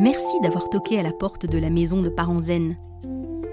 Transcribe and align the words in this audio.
Merci 0.00 0.38
d'avoir 0.40 0.70
toqué 0.70 0.96
à 1.00 1.02
la 1.02 1.10
porte 1.10 1.46
de 1.46 1.58
la 1.58 1.70
maison 1.70 2.02
de 2.02 2.08
parents 2.08 2.38
zen. 2.38 2.76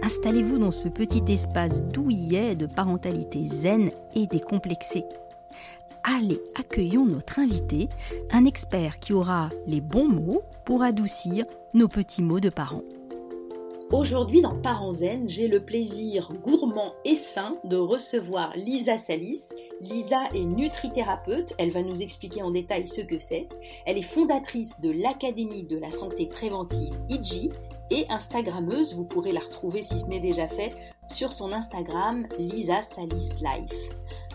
Installez-vous 0.03 0.59
dans 0.59 0.69
ce 0.69 0.87
petit 0.87 1.23
espace 1.33 1.81
douillet 1.81 2.55
de 2.55 2.67
parentalité 2.67 3.47
zen 3.47 3.89
et 4.13 4.27
décomplexée. 4.27 5.05
Allez, 6.03 6.39
accueillons 6.53 7.07
notre 7.07 7.39
invité, 7.39 7.89
un 8.31 8.45
expert 8.45 8.99
qui 8.99 9.11
aura 9.11 9.49
les 9.65 9.81
bons 9.81 10.07
mots 10.07 10.43
pour 10.65 10.83
adoucir 10.83 11.45
nos 11.73 11.87
petits 11.87 12.21
mots 12.21 12.39
de 12.39 12.49
parents. 12.49 12.83
Aujourd'hui, 13.91 14.41
dans 14.41 14.55
Parents 14.55 14.91
Zen, 14.91 15.27
j'ai 15.27 15.47
le 15.47 15.61
plaisir 15.61 16.31
gourmand 16.43 16.93
et 17.05 17.15
sain 17.15 17.55
de 17.63 17.77
recevoir 17.77 18.51
Lisa 18.55 18.99
Salis. 18.99 19.49
Lisa 19.85 20.23
est 20.33 20.45
nutrithérapeute, 20.45 21.53
elle 21.59 21.69
va 21.69 21.83
nous 21.83 22.01
expliquer 22.01 22.41
en 22.41 22.49
détail 22.49 22.87
ce 22.87 23.01
que 23.01 23.19
c'est. 23.19 23.47
Elle 23.85 23.99
est 23.99 24.01
fondatrice 24.01 24.79
de 24.79 24.89
l'Académie 24.89 25.63
de 25.63 25.77
la 25.77 25.91
santé 25.91 26.25
préventive 26.25 26.95
IGI 27.07 27.51
et 27.91 28.05
Instagrammeuse, 28.09 28.95
vous 28.95 29.05
pourrez 29.05 29.31
la 29.31 29.41
retrouver 29.41 29.83
si 29.83 29.99
ce 29.99 30.05
n'est 30.05 30.19
déjà 30.19 30.47
fait 30.47 30.73
sur 31.07 31.31
son 31.31 31.51
Instagram 31.51 32.25
Lisa 32.39 32.81
Salis 32.81 33.29
Life. 33.41 33.91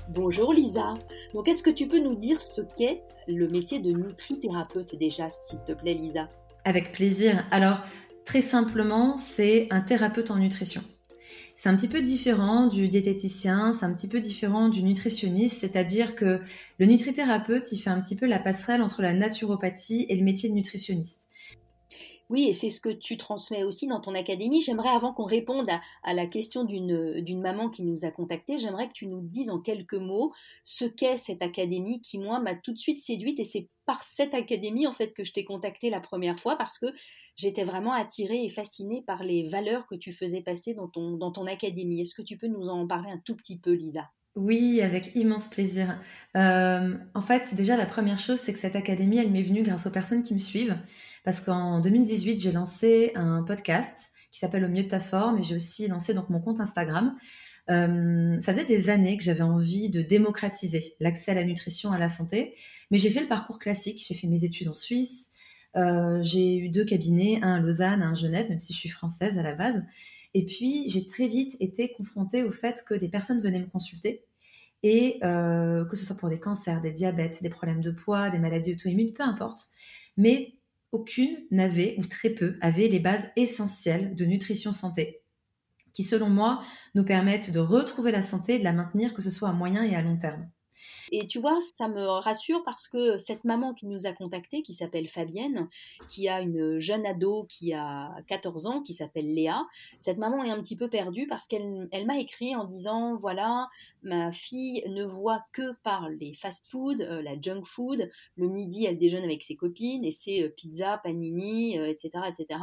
Bonjour 0.09 0.53
Lisa. 0.53 0.95
Donc 1.35 1.49
est-ce 1.49 1.65
que 1.65 1.71
tu 1.71 1.89
peux 1.89 1.99
nous 1.99 2.15
dire 2.15 2.41
ce 2.41 2.61
qu'est 2.61 3.03
le 3.27 3.49
métier 3.49 3.81
de 3.81 3.91
nutrithérapeute 3.91 4.97
déjà, 4.97 5.31
s'il 5.31 5.59
te 5.65 5.73
plaît 5.73 5.95
Lisa? 5.95 6.29
Avec 6.65 6.93
plaisir. 6.93 7.45
Alors 7.51 7.81
très 8.25 8.43
simplement, 8.43 9.19
c'est 9.19 9.67
un 9.71 9.81
thérapeute 9.81 10.31
en 10.31 10.37
nutrition. 10.37 10.83
C'est 11.63 11.69
un 11.69 11.77
petit 11.77 11.89
peu 11.89 12.01
différent 12.01 12.69
du 12.69 12.89
diététicien, 12.89 13.75
c'est 13.75 13.85
un 13.85 13.93
petit 13.93 14.09
peu 14.09 14.19
différent 14.19 14.71
du 14.71 14.83
nutritionniste, 14.83 15.59
c'est-à-dire 15.59 16.17
que 16.17 16.41
le 16.79 16.87
nutrithérapeute, 16.87 17.71
il 17.71 17.77
fait 17.77 17.91
un 17.91 18.01
petit 18.01 18.17
peu 18.17 18.27
la 18.27 18.39
passerelle 18.39 18.81
entre 18.81 19.03
la 19.03 19.13
naturopathie 19.13 20.07
et 20.09 20.17
le 20.17 20.25
métier 20.25 20.49
de 20.49 20.55
nutritionniste. 20.55 21.29
Oui, 22.31 22.45
et 22.49 22.53
c'est 22.53 22.71
ce 22.71 22.81
que 22.81 22.91
tu 22.91 23.17
transmets 23.17 23.65
aussi 23.65 23.89
dans 23.89 23.99
ton 23.99 24.15
académie. 24.15 24.63
J'aimerais, 24.63 24.91
avant 24.91 25.13
qu'on 25.13 25.25
réponde 25.25 25.69
à, 26.05 26.15
la 26.15 26.29
question 26.29 26.63
d'une 26.63 27.41
maman 27.41 27.69
qui 27.69 27.83
nous 27.83 28.05
a 28.05 28.13
contactés, 28.13 28.57
j'aimerais 28.57 28.87
que 28.87 28.93
tu 28.93 29.09
nous 29.09 29.21
dises 29.21 29.51
en 29.51 29.59
quelques 29.59 29.95
mots 29.95 30.33
ce 30.63 30.85
qu'est 30.85 31.17
cette 31.17 31.43
académie 31.43 32.01
qui, 32.01 32.21
moi, 32.21 32.39
m'a 32.39 32.55
tout 32.55 32.73
de 32.73 32.79
suite 32.79 33.01
séduite. 33.01 33.41
Et 33.41 33.45
c'est 33.45 33.69
par 33.85 34.05
cette 34.05 34.33
académie, 34.33 34.87
en 34.87 34.93
fait, 34.93 35.13
que 35.13 35.25
je 35.25 35.33
t'ai 35.33 35.45
contactée 35.45 35.91
la 35.91 36.01
première 36.01 36.39
fois 36.39 36.55
parce 36.55 36.79
que 36.79 36.87
j'étais 37.35 37.65
vraiment 37.65 37.93
attirée 37.93 38.45
et 38.45 38.49
fascinée 38.49 39.03
par 39.05 39.25
les 39.25 39.49
valeurs 39.49 39.89
que 39.89 39.97
tu 39.97 40.13
faisais 40.13 40.41
passer 40.41 40.73
dans 40.73 40.87
ton, 40.87 41.17
dans 41.17 41.33
ton 41.33 41.47
académie. 41.47 42.03
Est-ce 42.03 42.15
que 42.15 42.23
tu 42.23 42.39
peux 42.39 42.47
nous 42.47 42.69
en 42.69 42.87
parler 42.87 43.11
un 43.11 43.19
tout 43.19 43.35
petit 43.35 43.59
peu, 43.59 43.73
Lisa? 43.73 44.07
Oui, 44.37 44.81
avec 44.81 45.17
immense 45.17 45.49
plaisir. 45.49 46.01
Euh, 46.37 46.97
en 47.15 47.23
fait, 47.23 47.57
déjà, 47.57 47.77
la 47.77 47.87
première 47.87 48.21
chose, 48.21 48.39
c'est 48.39 48.53
que 48.53 48.61
cette 48.61 48.77
académie, 48.77 49.19
elle 49.19 49.33
m'est 49.33 49.43
venue 49.43 49.65
grâce 49.65 49.89
aux 49.89 49.91
personnes 49.91 50.23
qui 50.23 50.35
me 50.35 50.39
suivent. 50.39 50.79
Parce 51.25 51.41
qu'en 51.41 51.81
2018, 51.81 52.39
j'ai 52.39 52.53
lancé 52.53 53.13
un 53.15 53.43
podcast 53.43 54.13
qui 54.31 54.39
s'appelle 54.39 54.65
Au 54.65 54.69
mieux 54.69 54.85
de 54.85 54.89
ta 54.89 55.01
forme 55.01 55.39
et 55.39 55.43
j'ai 55.43 55.57
aussi 55.57 55.89
lancé 55.89 56.15
donc 56.15 56.31
mon 56.31 56.41
compte 56.41 56.61
Instagram. 56.61 57.17
Euh, 57.69 58.41
ça 58.41 58.53
faisait 58.53 58.65
des 58.65 58.91
années 58.91 59.17
que 59.17 59.23
j'avais 59.23 59.43
envie 59.43 59.91
de 59.91 60.03
démocratiser 60.03 60.95
l'accès 60.99 61.33
à 61.33 61.35
la 61.35 61.45
nutrition, 61.45 61.93
à 61.93 61.99
la 61.99 62.09
santé, 62.09 62.55
mais 62.91 62.99
j'ai 62.99 63.11
fait 63.11 63.21
le 63.21 63.29
parcours 63.29 63.59
classique. 63.59 64.05
J'ai 64.07 64.15
fait 64.15 64.27
mes 64.27 64.45
études 64.45 64.69
en 64.69 64.75
Suisse. 64.75 65.33
Euh, 65.77 66.21
j'ai 66.23 66.57
eu 66.57 66.69
deux 66.69 66.85
cabinets, 66.85 67.39
un 67.43 67.57
à 67.57 67.61
Lausanne, 67.61 68.03
un 68.03 68.13
à 68.13 68.15
Genève, 68.15 68.49
même 68.49 68.61
si 68.61 68.73
je 68.73 68.79
suis 68.79 68.89
française 68.89 69.39
à 69.39 69.43
la 69.43 69.55
base. 69.55 69.85
Et 70.35 70.47
puis, 70.47 70.89
j'ai 70.89 71.07
très 71.07 71.27
vite 71.27 71.57
été 71.61 71.93
confrontée 71.93 72.43
au 72.43 72.53
fait 72.53 72.85
que 72.87 72.95
des 72.95 73.09
personnes 73.09 73.41
venaient 73.41 73.61
me 73.61 73.67
consulter 73.67 74.25
et 74.83 75.19
euh, 75.23 75.85
que 75.85 75.97
ce 75.97 76.07
soit 76.07 76.17
pour 76.17 76.29
des 76.29 76.41
cancers, 76.41 76.81
des 76.81 76.93
diabètes, 76.93 77.43
des 77.43 77.51
problèmes 77.51 77.83
de 77.83 77.91
poids, 77.91 78.31
des 78.31 78.39
maladies 78.39 78.73
auto-immunes, 78.73 79.13
peu 79.13 79.23
importe. 79.23 79.69
Mais 80.17 80.55
aucune 80.93 81.37
n'avait, 81.51 81.97
ou 81.99 82.07
très 82.07 82.31
peu, 82.31 82.57
avait 82.61 82.89
les 82.89 83.01
bases 83.01 83.31
essentielles 83.37 84.15
de 84.15 84.25
nutrition 84.25 84.73
santé, 84.73 85.23
qui 85.93 86.03
selon 86.03 86.31
moi 86.31 86.63
nous 86.95 87.05
permettent 87.05 87.53
de 87.53 87.61
retrouver 87.61 88.13
la 88.13 88.23
santé 88.23 88.57
et 88.57 88.59
de 88.59 88.65
la 88.65 88.73
maintenir, 88.73 89.15
que 89.15 89.23
ce 89.23 89.31
soit 89.31 89.49
à 89.49 89.53
moyen 89.53 89.83
et 89.83 89.95
à 89.95 90.03
long 90.03 90.19
terme. 90.19 90.49
Et 91.11 91.27
tu 91.27 91.39
vois, 91.39 91.59
ça 91.77 91.89
me 91.89 92.03
rassure 92.03 92.63
parce 92.63 92.89
que 92.89 93.19
cette 93.19 93.45
maman 93.45 93.75
qui 93.75 93.87
nous 93.87 94.07
a 94.07 94.13
contactés, 94.13 94.63
qui 94.63 94.75
s'appelle 94.75 95.09
Fabienne, 95.09 95.69
qui 96.09 96.29
a 96.29 96.41
une 96.41 96.79
jeune 96.79 97.05
ado 97.07 97.45
qui 97.49 97.73
a 97.73 98.15
14 98.27 98.67
ans, 98.67 98.83
qui 98.83 98.95
s'appelle 98.95 99.33
Léa, 99.33 99.67
cette 99.99 100.19
maman 100.19 100.45
est 100.45 100.51
un 100.51 100.61
petit 100.61 100.77
peu 100.77 100.89
perdue 100.89 101.27
parce 101.27 101.47
qu'elle 101.47 101.89
elle, 101.93 102.07
m'a 102.07 102.19
écrit 102.19 102.55
en 102.55 102.65
disant, 102.65 103.17
voilà, 103.17 103.69
ma 104.03 104.33
fille 104.33 104.83
ne 104.89 105.05
voit 105.05 105.45
que 105.53 105.75
par 105.83 106.09
les 106.09 106.35
fast-food, 106.35 107.01
euh, 107.01 107.23
la 107.23 107.41
junk 107.41 107.65
food, 107.65 108.11
le 108.37 108.49
midi 108.49 108.85
elle 108.85 108.99
déjeune 108.99 109.25
avec 109.25 109.43
ses 109.43 109.57
copines 109.57 110.05
et 110.05 110.11
c'est 110.11 110.43
euh, 110.43 110.49
pizza, 110.49 110.99
panini, 110.99 111.77
etc., 111.77 112.11
euh, 112.17 112.29
etc 112.29 112.61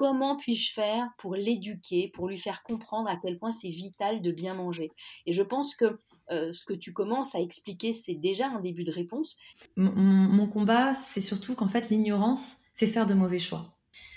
comment 0.00 0.34
puis-je 0.34 0.72
faire 0.72 1.10
pour 1.18 1.34
l'éduquer, 1.34 2.08
pour 2.08 2.26
lui 2.26 2.38
faire 2.38 2.62
comprendre 2.62 3.10
à 3.10 3.16
quel 3.16 3.38
point 3.38 3.50
c'est 3.50 3.68
vital 3.68 4.22
de 4.22 4.32
bien 4.32 4.54
manger? 4.54 4.92
Et 5.26 5.34
je 5.34 5.42
pense 5.42 5.74
que 5.74 6.00
euh, 6.30 6.52
ce 6.52 6.64
que 6.64 6.74
tu 6.74 6.92
commences 6.92 7.34
à 7.34 7.40
expliquer, 7.40 7.92
c'est 7.92 8.14
déjà 8.14 8.48
un 8.48 8.60
début 8.60 8.84
de 8.84 8.92
réponse. 8.92 9.38
Mon, 9.76 10.46
combat, 10.46 10.94
c'est 10.94 11.20
surtout 11.20 11.54
qu'en 11.54 11.68
fait, 11.68 11.90
l'ignorance 11.90 12.64
fait 12.76 12.86
faire 12.86 13.06
de 13.06 13.14
mauvais 13.14 13.38
choix. 13.38 13.76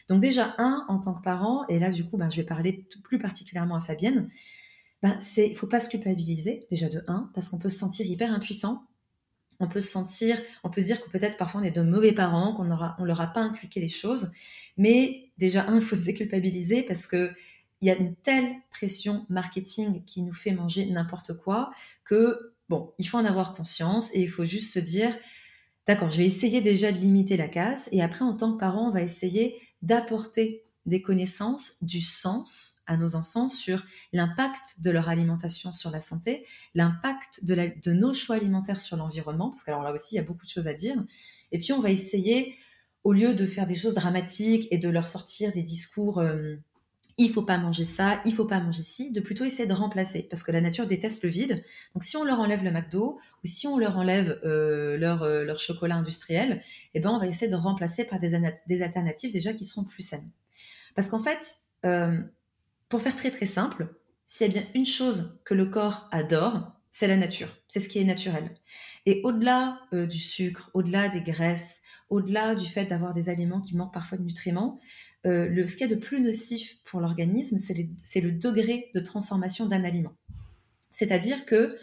Donc 0.10 0.22
déjà, 0.22 0.56
un, 0.58 0.86
en 0.90 1.00
tant 1.00 1.14
que 1.14 1.24
parent, 1.24 1.66
et 1.68 1.80
là, 1.80 1.90
du 1.90 2.06
coup, 2.06 2.18
ben, 2.18 2.30
je 2.30 2.38
vais 2.38 2.48
parler 2.48 2.86
plus 3.04 3.20
particulièrement 3.20 3.76
à 3.76 3.82
Fabienne, 3.82 4.30
ben, 5.02 5.18
il 5.38 5.50
ne 5.50 5.56
faut 5.56 5.68
pas 5.68 5.80
se 5.80 5.90
culpabiliser, 5.90 6.66
déjà 6.70 6.90
de 6.90 7.04
un, 7.08 7.30
parce 7.34 7.50
qu'on 7.50 7.60
peut 7.60 7.70
se 7.70 7.80
sentir 7.80 8.06
hyper 8.06 8.32
impuissant. 8.32 8.86
On 9.60 9.68
peut 9.68 9.82
se 9.82 9.90
sentir, 9.90 10.38
on 10.64 10.70
peut 10.70 10.82
se 10.82 10.88
dire 10.88 11.04
que 11.04 11.10
peut-être 11.10 11.38
parfois 11.38 11.62
on 11.62 11.64
est 11.64 11.72
de 11.72 11.82
mauvais 11.82 12.12
parents, 12.12 12.54
qu'on 12.54 12.66
ne 12.66 12.76
on 13.00 13.06
leur 13.06 13.22
a 13.22 13.28
pas 13.28 13.42
inculqué 13.42 13.80
les 13.80 13.90
choses. 13.90 14.32
Mais 14.78 15.30
déjà, 15.38 15.68
un, 15.68 15.76
il 15.76 15.82
faut 15.82 15.96
se 15.96 16.06
déculpabiliser 16.06 16.84
parce 16.84 17.08
que 17.08 17.32
il 17.84 17.88
y 17.88 17.90
a 17.90 17.98
une 17.98 18.16
telle 18.16 18.56
pression 18.72 19.26
marketing 19.28 20.06
qui 20.06 20.22
nous 20.22 20.34
fait 20.34 20.54
manger 20.54 20.86
n'importe 20.86 21.34
quoi 21.34 21.74
que, 22.06 22.54
bon, 22.70 22.94
il 22.98 23.06
faut 23.10 23.18
en 23.18 23.26
avoir 23.26 23.54
conscience 23.56 24.10
et 24.16 24.22
il 24.22 24.30
faut 24.30 24.46
juste 24.46 24.74
se 24.74 24.80
dire, 24.80 25.14
d'accord, 25.86 26.10
je 26.10 26.20
vais 26.20 26.26
essayer 26.26 26.62
déjà 26.62 26.94
de 26.94 26.98
limiter 26.98 27.36
la 27.36 27.50
casse 27.50 27.90
et 27.92 28.02
après, 28.02 28.24
en 28.24 28.38
tant 28.38 28.54
que 28.54 28.58
parent, 28.58 28.88
on 28.88 28.92
va 28.92 29.02
essayer 29.02 29.60
d'apporter 29.82 30.64
des 30.86 31.02
connaissances, 31.02 31.84
du 31.84 32.00
sens 32.00 32.82
à 32.88 32.96
nos 32.96 33.16
enfants 33.16 33.50
sur 33.50 33.86
l'impact 34.14 34.80
de 34.80 34.90
leur 34.90 35.10
alimentation 35.10 35.74
sur 35.74 35.92
la 35.92 36.00
santé, 36.00 36.46
l'impact 36.76 37.44
de, 37.44 37.92
nos 37.92 38.14
choix 38.14 38.38
alimentaires 38.38 38.80
sur 38.80 38.96
l'environnement, 38.96 39.50
parce 39.50 39.64
que 39.64 39.72
alors 39.72 39.84
là 39.84 39.92
aussi, 39.92 40.16
il 40.16 40.20
y 40.20 40.22
a 40.22 40.26
beaucoup 40.26 40.46
de 40.46 40.52
choses 40.52 40.68
à 40.68 40.74
dire. 40.74 40.96
Et 41.52 41.60
puis, 41.60 41.74
on 41.74 41.82
va 41.82 41.92
essayer, 41.92 42.56
au 43.04 43.12
lieu 43.12 43.34
de 43.34 43.46
faire 43.46 43.68
des 43.68 43.76
choses 43.76 43.94
dramatiques 43.94 44.70
et 44.72 44.78
de 44.78 44.88
leur 44.88 45.06
sortir 45.06 45.52
des 45.52 45.64
discours... 45.64 46.20
Euh, 46.20 46.56
il 47.18 47.32
faut 47.32 47.44
pas 47.44 47.58
manger 47.58 47.86
ça, 47.86 48.22
il 48.26 48.34
faut 48.34 48.46
pas 48.46 48.60
manger 48.60 48.84
ci, 48.84 49.12
de 49.12 49.20
plutôt 49.20 49.46
essayer 49.46 49.68
de 49.68 49.74
remplacer, 49.74 50.24
parce 50.24 50.44
que 50.44 50.52
la 50.52 50.62
nature 50.62 50.88
déteste 50.88 51.24
le 51.24 51.30
vide. 51.30 51.64
Donc 51.94 52.04
si 52.04 52.18
on 52.18 52.24
leur 52.24 52.40
enlève 52.40 52.64
le 52.64 52.72
McDo 52.72 53.20
ou 53.44 53.48
si 53.48 53.68
on 53.68 53.78
leur 53.78 53.98
enlève 53.98 54.40
euh, 54.44 54.98
leur, 54.98 55.24
euh, 55.24 55.44
leur, 55.44 55.60
chocolat 55.60 55.96
industriel, 55.96 56.64
eh 56.94 57.00
ben 57.00 57.12
on 57.12 57.20
va 57.20 57.28
essayer 57.28 57.52
de 57.52 57.56
remplacer 57.56 58.04
par 58.04 58.20
des, 58.20 58.40
des 58.68 58.82
alternatives 58.82 59.32
déjà 59.32 59.54
qui 59.54 59.66
seront 59.66 59.84
plus 59.84 60.04
saines. 60.04 60.30
Parce 60.96 61.10
qu'en 61.10 61.22
fait, 61.22 61.56
euh, 61.86 62.20
pour 62.90 63.02
faire 63.02 63.16
très 63.16 63.32
très 63.32 63.46
simple, 63.46 63.94
s'il 64.26 64.48
y 64.48 64.50
a 64.50 64.62
bien 64.62 64.68
une 64.74 64.86
chose 64.86 65.40
que 65.46 65.54
le 65.54 65.68
corps 65.68 66.08
adore, 66.12 66.72
c'est 66.92 67.08
la 67.08 67.18
nature, 67.18 67.50
c'est 67.68 67.80
ce 67.80 67.90
qui 67.90 68.00
est 68.00 68.06
naturel. 68.06 68.50
Et 69.06 69.22
au-delà 69.24 69.80
du 69.92 70.20
sucre, 70.20 70.70
au-delà 70.74 71.10
des 71.10 71.22
graisses, 71.22 71.82
au-delà 72.10 72.56
du 72.56 72.66
fait 72.66 72.86
d'avoir 72.86 73.12
des 73.12 73.30
aliments 73.30 73.60
qui 73.60 73.76
manquent 73.76 73.94
parfois 73.94 74.18
de 74.18 74.24
nutriments, 74.24 74.80
euh, 75.26 75.48
le, 75.48 75.66
ce 75.66 75.78
qu'il 75.78 75.88
y 75.88 75.90
de 75.90 75.96
plus 75.96 76.22
nocif 76.22 76.80
pour 76.84 77.00
l'organisme, 77.00 77.58
c'est 77.58 78.22
le 78.22 78.32
degré 78.32 78.90
de 78.94 79.00
transformation 79.00 79.68
d'un 79.68 79.84
aliment. 79.84 80.14
C'est-à-dire 80.92 81.46
que 81.46 81.78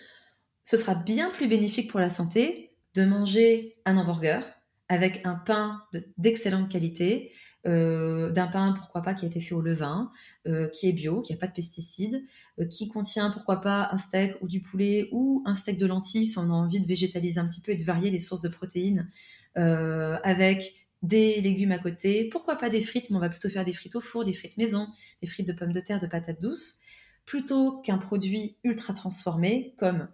ce 0.64 0.76
sera 0.76 0.94
bien 0.94 1.31
plus 1.31 1.48
bénéfique 1.48 1.90
pour 1.90 2.00
la 2.00 2.10
santé 2.10 2.76
de 2.94 3.04
manger 3.04 3.75
un 3.87 3.96
hamburger 3.96 4.44
avec 4.88 5.20
un 5.25 5.34
pain 5.37 5.82
d'excellente 6.19 6.69
qualité, 6.69 7.32
euh, 7.66 8.31
d'un 8.31 8.46
pain, 8.46 8.72
pourquoi 8.72 9.02
pas, 9.02 9.14
qui 9.14 9.25
a 9.25 9.28
été 9.28 9.40
fait 9.40 9.54
au 9.54 9.62
levain, 9.62 10.10
euh, 10.46 10.69
qui 10.69 10.88
est 10.88 10.92
bio, 10.92 11.22
qui 11.22 11.32
n'a 11.32 11.38
pas 11.38 11.46
de 11.46 11.52
pesticides, 11.52 12.22
qui 12.69 12.88
contient, 12.88 13.31
pourquoi 13.31 13.60
pas, 13.62 13.88
un 13.92 13.98
steak 13.98 14.34
ou 14.42 14.48
du 14.48 14.60
poulet 14.60 15.08
ou 15.12 15.42
un 15.46 15.54
steak 15.54 15.78
de 15.78 15.87
lentilles 15.87 16.26
si 16.26 16.38
on 16.38 16.42
a 16.42 16.52
envie 16.52 16.81
de 16.81 16.87
végétaliser 16.87 17.40
un 17.40 17.46
petit 17.46 17.60
peu 17.60 17.72
et 17.72 17.76
de 17.76 17.84
varier 17.84 18.10
les 18.10 18.19
sources 18.19 18.42
de 18.42 18.48
protéines 18.48 19.10
avec 19.54 20.89
des 21.02 21.41
légumes 21.41 21.73
à 21.73 21.79
côté, 21.79 22.29
pourquoi 22.29 22.56
pas 22.56 22.69
des 22.69 22.81
frites, 22.81 23.11
mais 23.11 23.17
on 23.17 23.20
va 23.20 23.31
plutôt 23.31 23.49
faire 23.49 23.64
des 23.64 23.73
frites 23.73 23.97
au 23.97 24.00
four, 24.00 24.25
des 24.25 24.32
frites 24.32 24.56
maison, 24.56 24.88
des 25.23 25.29
frites 25.29 25.49
de 25.49 25.52
pommes 25.52 25.73
de 25.73 25.81
terre, 25.81 26.00
de 26.00 26.06
patates 26.06 26.41
douces, 26.41 26.81
plutôt 27.25 27.81
qu'un 27.81 27.99
produit 27.99 28.56
ultra 28.64 28.93
transformé 28.93 29.75
comme 29.79 30.08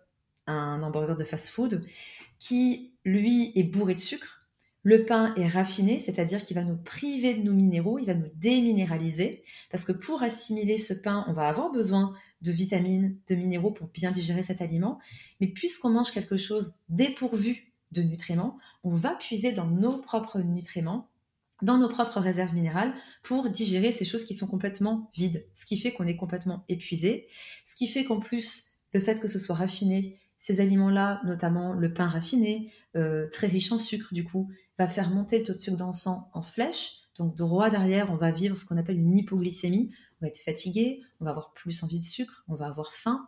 un 0.47 0.83
hamburger 0.83 1.17
de 1.17 1.25
fast-food 1.25 1.85
qui, 2.38 2.93
lui, 3.05 3.53
est 3.56 3.65
bourré 3.65 3.94
de 3.94 4.00
sucre, 4.00 4.49
le 4.83 5.05
pain 5.05 5.35
est 5.35 5.49
raffiné, 5.49 5.99
c'est-à-dire 5.99 6.44
qu'il 6.44 6.55
va 6.55 6.62
nous 6.62 6.77
priver 6.77 7.35
de 7.35 7.43
nos 7.43 7.53
minéraux, 7.53 7.99
il 7.99 8.06
va 8.06 8.15
nous 8.15 8.31
déminéraliser, 8.37 9.43
parce 9.69 9.85
que 9.85 9.91
pour 9.91 10.23
assimiler 10.23 10.79
ce 10.79 10.94
pain, 10.94 11.25
on 11.27 11.33
va 11.33 11.49
avoir 11.49 11.73
besoin 11.73 12.15
de 12.43 12.53
vitamines, 12.53 13.19
de 13.27 13.35
minéraux 13.35 13.73
pour 13.73 13.88
bien 13.88 14.12
digérer 14.12 14.44
cet 14.44 14.61
aliment. 14.61 15.00
Mais 15.41 15.49
puisqu'on 15.49 15.91
mange 15.91 16.12
quelque 16.12 16.37
chose 16.37 16.75
dépourvu 16.88 17.73
de 17.93 18.03
nutriments, 18.03 18.59
on 18.85 18.94
va 18.94 19.15
puiser 19.15 19.53
dans 19.53 19.67
nos 19.67 19.99
propres 19.99 20.41
nutriments, 20.41 21.09
dans 21.62 21.79
nos 21.79 21.88
propres 21.88 22.21
réserves 22.21 22.55
minérales, 22.55 22.94
pour 23.23 23.49
digérer 23.49 23.93
ces 23.93 24.05
choses 24.05 24.25
qui 24.25 24.35
sont 24.35 24.47
complètement 24.47 25.11
vides. 25.15 25.47
Ce 25.55 25.67
qui 25.67 25.79
fait 25.79 25.93
qu'on 25.93 26.06
est 26.06 26.17
complètement 26.17 26.65
épuisé, 26.69 27.29
ce 27.65 27.75
qui 27.75 27.87
fait 27.87 28.05
qu'en 28.05 28.21
plus, 28.21 28.75
le 28.93 29.00
fait 29.00 29.21
que 29.21 29.29
ce 29.29 29.38
soit 29.38 29.56
raffiné, 29.56 30.19
ces 30.38 30.61
aliments-là, 30.61 31.21
notamment 31.25 31.73
le 31.73 31.93
pain 31.93 32.06
raffiné, 32.06 32.73
euh, 32.94 33.29
très 33.31 33.47
riche 33.47 33.73
en 33.73 33.79
sucre 33.79 34.12
du 34.12 34.25
coup, 34.25 34.50
va 34.79 34.87
faire 34.87 35.11
monter 35.11 35.38
le 35.38 35.44
taux 35.44 35.55
de 35.55 35.59
sucre 35.59 35.77
dans 35.77 35.88
le 35.88 35.93
sang 35.93 36.31
en 36.35 36.43
flèche. 36.43 37.00
Donc 37.19 37.35
droit 37.35 37.71
derrière, 37.71 38.12
on 38.12 38.17
va 38.17 38.31
vivre 38.31 38.59
ce 38.59 38.67
qu'on 38.67 38.77
appelle 38.77 38.99
une 38.99 39.17
hypoglycémie. 39.17 39.91
On 40.21 40.25
va 40.25 40.29
être 40.29 40.38
fatigué, 40.38 41.03
on 41.21 41.25
va 41.25 41.31
avoir 41.31 41.53
plus 41.53 41.83
envie 41.83 41.99
de 41.99 42.05
sucre, 42.05 42.44
on 42.49 42.55
va 42.55 42.67
avoir 42.67 42.93
faim. 42.93 43.27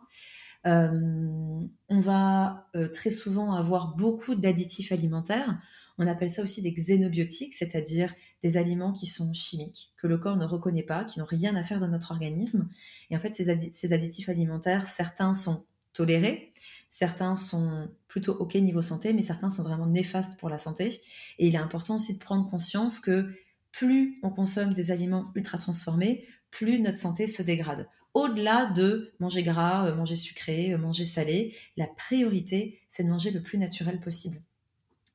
Euh, 0.67 1.61
on 1.89 1.99
va 2.01 2.69
euh, 2.75 2.89
très 2.89 3.09
souvent 3.09 3.53
avoir 3.53 3.95
beaucoup 3.95 4.35
d'additifs 4.35 4.91
alimentaires. 4.91 5.59
On 5.97 6.07
appelle 6.07 6.31
ça 6.31 6.41
aussi 6.41 6.61
des 6.61 6.71
xénobiotiques, 6.71 7.55
c'est-à-dire 7.55 8.13
des 8.41 8.57
aliments 8.57 8.93
qui 8.93 9.05
sont 9.05 9.33
chimiques, 9.33 9.93
que 9.97 10.07
le 10.07 10.17
corps 10.17 10.37
ne 10.37 10.45
reconnaît 10.45 10.83
pas, 10.83 11.03
qui 11.03 11.19
n'ont 11.19 11.25
rien 11.25 11.55
à 11.55 11.63
faire 11.63 11.79
dans 11.79 11.89
notre 11.89 12.11
organisme. 12.11 12.69
Et 13.09 13.17
en 13.17 13.19
fait, 13.19 13.33
ces 13.33 13.93
additifs 13.93 14.29
alimentaires, 14.29 14.87
certains 14.87 15.33
sont 15.33 15.65
tolérés, 15.93 16.53
Certains 16.89 17.35
sont 17.35 17.87
plutôt 18.07 18.33
OK 18.33 18.55
niveau 18.55 18.81
santé, 18.81 19.13
mais 19.13 19.21
certains 19.21 19.49
sont 19.49 19.63
vraiment 19.63 19.85
néfastes 19.85 20.39
pour 20.39 20.49
la 20.49 20.57
santé. 20.57 21.01
Et 21.37 21.47
il 21.47 21.55
est 21.55 21.59
important 21.59 21.97
aussi 21.97 22.15
de 22.15 22.19
prendre 22.19 22.49
conscience 22.49 22.99
que 22.99 23.31
plus 23.71 24.17
on 24.23 24.31
consomme 24.31 24.73
des 24.73 24.89
aliments 24.89 25.31
ultra 25.35 25.59
transformés, 25.59 26.25
plus 26.49 26.79
notre 26.79 26.97
santé 26.97 27.27
se 27.27 27.43
dégrade. 27.43 27.87
Au-delà 28.13 28.65
de 28.65 29.13
manger 29.19 29.43
gras, 29.43 29.87
euh, 29.87 29.95
manger 29.95 30.15
sucré, 30.15 30.73
euh, 30.73 30.77
manger 30.77 31.05
salé, 31.05 31.55
la 31.77 31.87
priorité, 31.87 32.81
c'est 32.89 33.03
de 33.03 33.09
manger 33.09 33.31
le 33.31 33.41
plus 33.41 33.57
naturel 33.57 33.99
possible. 33.99 34.37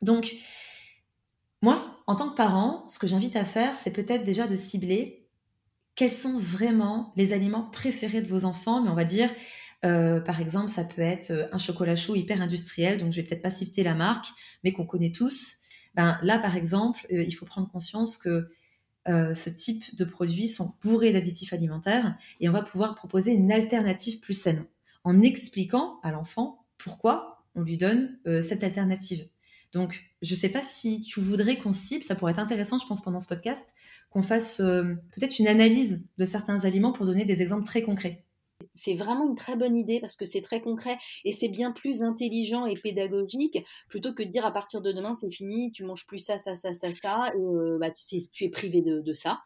Donc, 0.00 0.34
moi, 1.60 1.76
en 2.06 2.14
tant 2.14 2.30
que 2.30 2.36
parent, 2.36 2.86
ce 2.88 2.98
que 2.98 3.06
j'invite 3.06 3.36
à 3.36 3.44
faire, 3.44 3.76
c'est 3.76 3.92
peut-être 3.92 4.24
déjà 4.24 4.46
de 4.46 4.56
cibler 4.56 5.26
quels 5.96 6.12
sont 6.12 6.38
vraiment 6.38 7.12
les 7.16 7.32
aliments 7.32 7.70
préférés 7.70 8.20
de 8.20 8.28
vos 8.28 8.44
enfants, 8.44 8.82
mais 8.82 8.90
on 8.90 8.94
va 8.94 9.04
dire 9.04 9.30
euh, 9.84 10.18
par 10.20 10.40
exemple, 10.40 10.70
ça 10.70 10.82
peut 10.82 11.02
être 11.02 11.48
un 11.52 11.58
chocolat 11.58 11.94
chaud 11.94 12.16
hyper 12.16 12.40
industriel, 12.40 12.98
donc 12.98 13.12
je 13.12 13.20
vais 13.20 13.26
peut-être 13.26 13.42
pas 13.42 13.50
citer 13.50 13.82
la 13.82 13.94
marque, 13.94 14.26
mais 14.62 14.72
qu'on 14.72 14.86
connaît 14.86 15.12
tous. 15.12 15.58
Ben, 15.94 16.18
là, 16.22 16.38
par 16.38 16.56
exemple, 16.56 17.06
il 17.10 17.32
faut 17.32 17.44
prendre 17.44 17.70
conscience 17.70 18.16
que 18.16 18.48
ce 19.06 19.50
type 19.50 19.94
de 19.96 20.04
produits 20.04 20.48
sont 20.48 20.74
bourrés 20.82 21.12
d'additifs 21.12 21.52
alimentaires 21.52 22.16
et 22.40 22.48
on 22.48 22.52
va 22.52 22.62
pouvoir 22.62 22.94
proposer 22.94 23.32
une 23.32 23.52
alternative 23.52 24.20
plus 24.20 24.34
saine 24.34 24.64
en 25.04 25.20
expliquant 25.22 26.00
à 26.02 26.10
l'enfant 26.10 26.64
pourquoi 26.78 27.44
on 27.54 27.62
lui 27.62 27.76
donne 27.76 28.18
cette 28.42 28.64
alternative. 28.64 29.28
Donc, 29.72 30.02
je 30.22 30.34
ne 30.34 30.38
sais 30.38 30.48
pas 30.48 30.62
si 30.62 31.02
tu 31.02 31.20
voudrais 31.20 31.56
qu'on 31.56 31.72
cible, 31.72 32.02
ça 32.04 32.14
pourrait 32.14 32.32
être 32.32 32.38
intéressant, 32.38 32.78
je 32.78 32.86
pense, 32.86 33.02
pendant 33.02 33.20
ce 33.20 33.26
podcast, 33.26 33.74
qu'on 34.10 34.22
fasse 34.22 34.58
peut-être 34.58 35.38
une 35.38 35.48
analyse 35.48 36.06
de 36.16 36.24
certains 36.24 36.64
aliments 36.64 36.92
pour 36.92 37.06
donner 37.06 37.24
des 37.24 37.42
exemples 37.42 37.66
très 37.66 37.82
concrets 37.82 38.23
c'est 38.72 38.94
vraiment 38.94 39.26
une 39.28 39.34
très 39.34 39.56
bonne 39.56 39.76
idée 39.76 40.00
parce 40.00 40.16
que 40.16 40.24
c'est 40.24 40.42
très 40.42 40.60
concret 40.60 40.96
et 41.24 41.32
c'est 41.32 41.48
bien 41.48 41.72
plus 41.72 42.02
intelligent 42.02 42.66
et 42.66 42.76
pédagogique 42.76 43.58
plutôt 43.88 44.12
que 44.12 44.22
de 44.22 44.28
dire 44.28 44.46
à 44.46 44.52
partir 44.52 44.80
de 44.80 44.92
demain 44.92 45.14
c'est 45.14 45.30
fini, 45.30 45.70
tu 45.72 45.84
manges 45.84 46.06
plus 46.06 46.18
ça, 46.18 46.38
ça, 46.38 46.54
ça, 46.54 46.72
ça, 46.72 46.92
ça, 46.92 47.32
et 47.34 47.38
euh, 47.38 47.78
bah, 47.80 47.90
tu, 47.90 48.44
es 48.44 48.48
privé 48.48 48.82
de, 48.82 49.12
ça. 49.12 49.40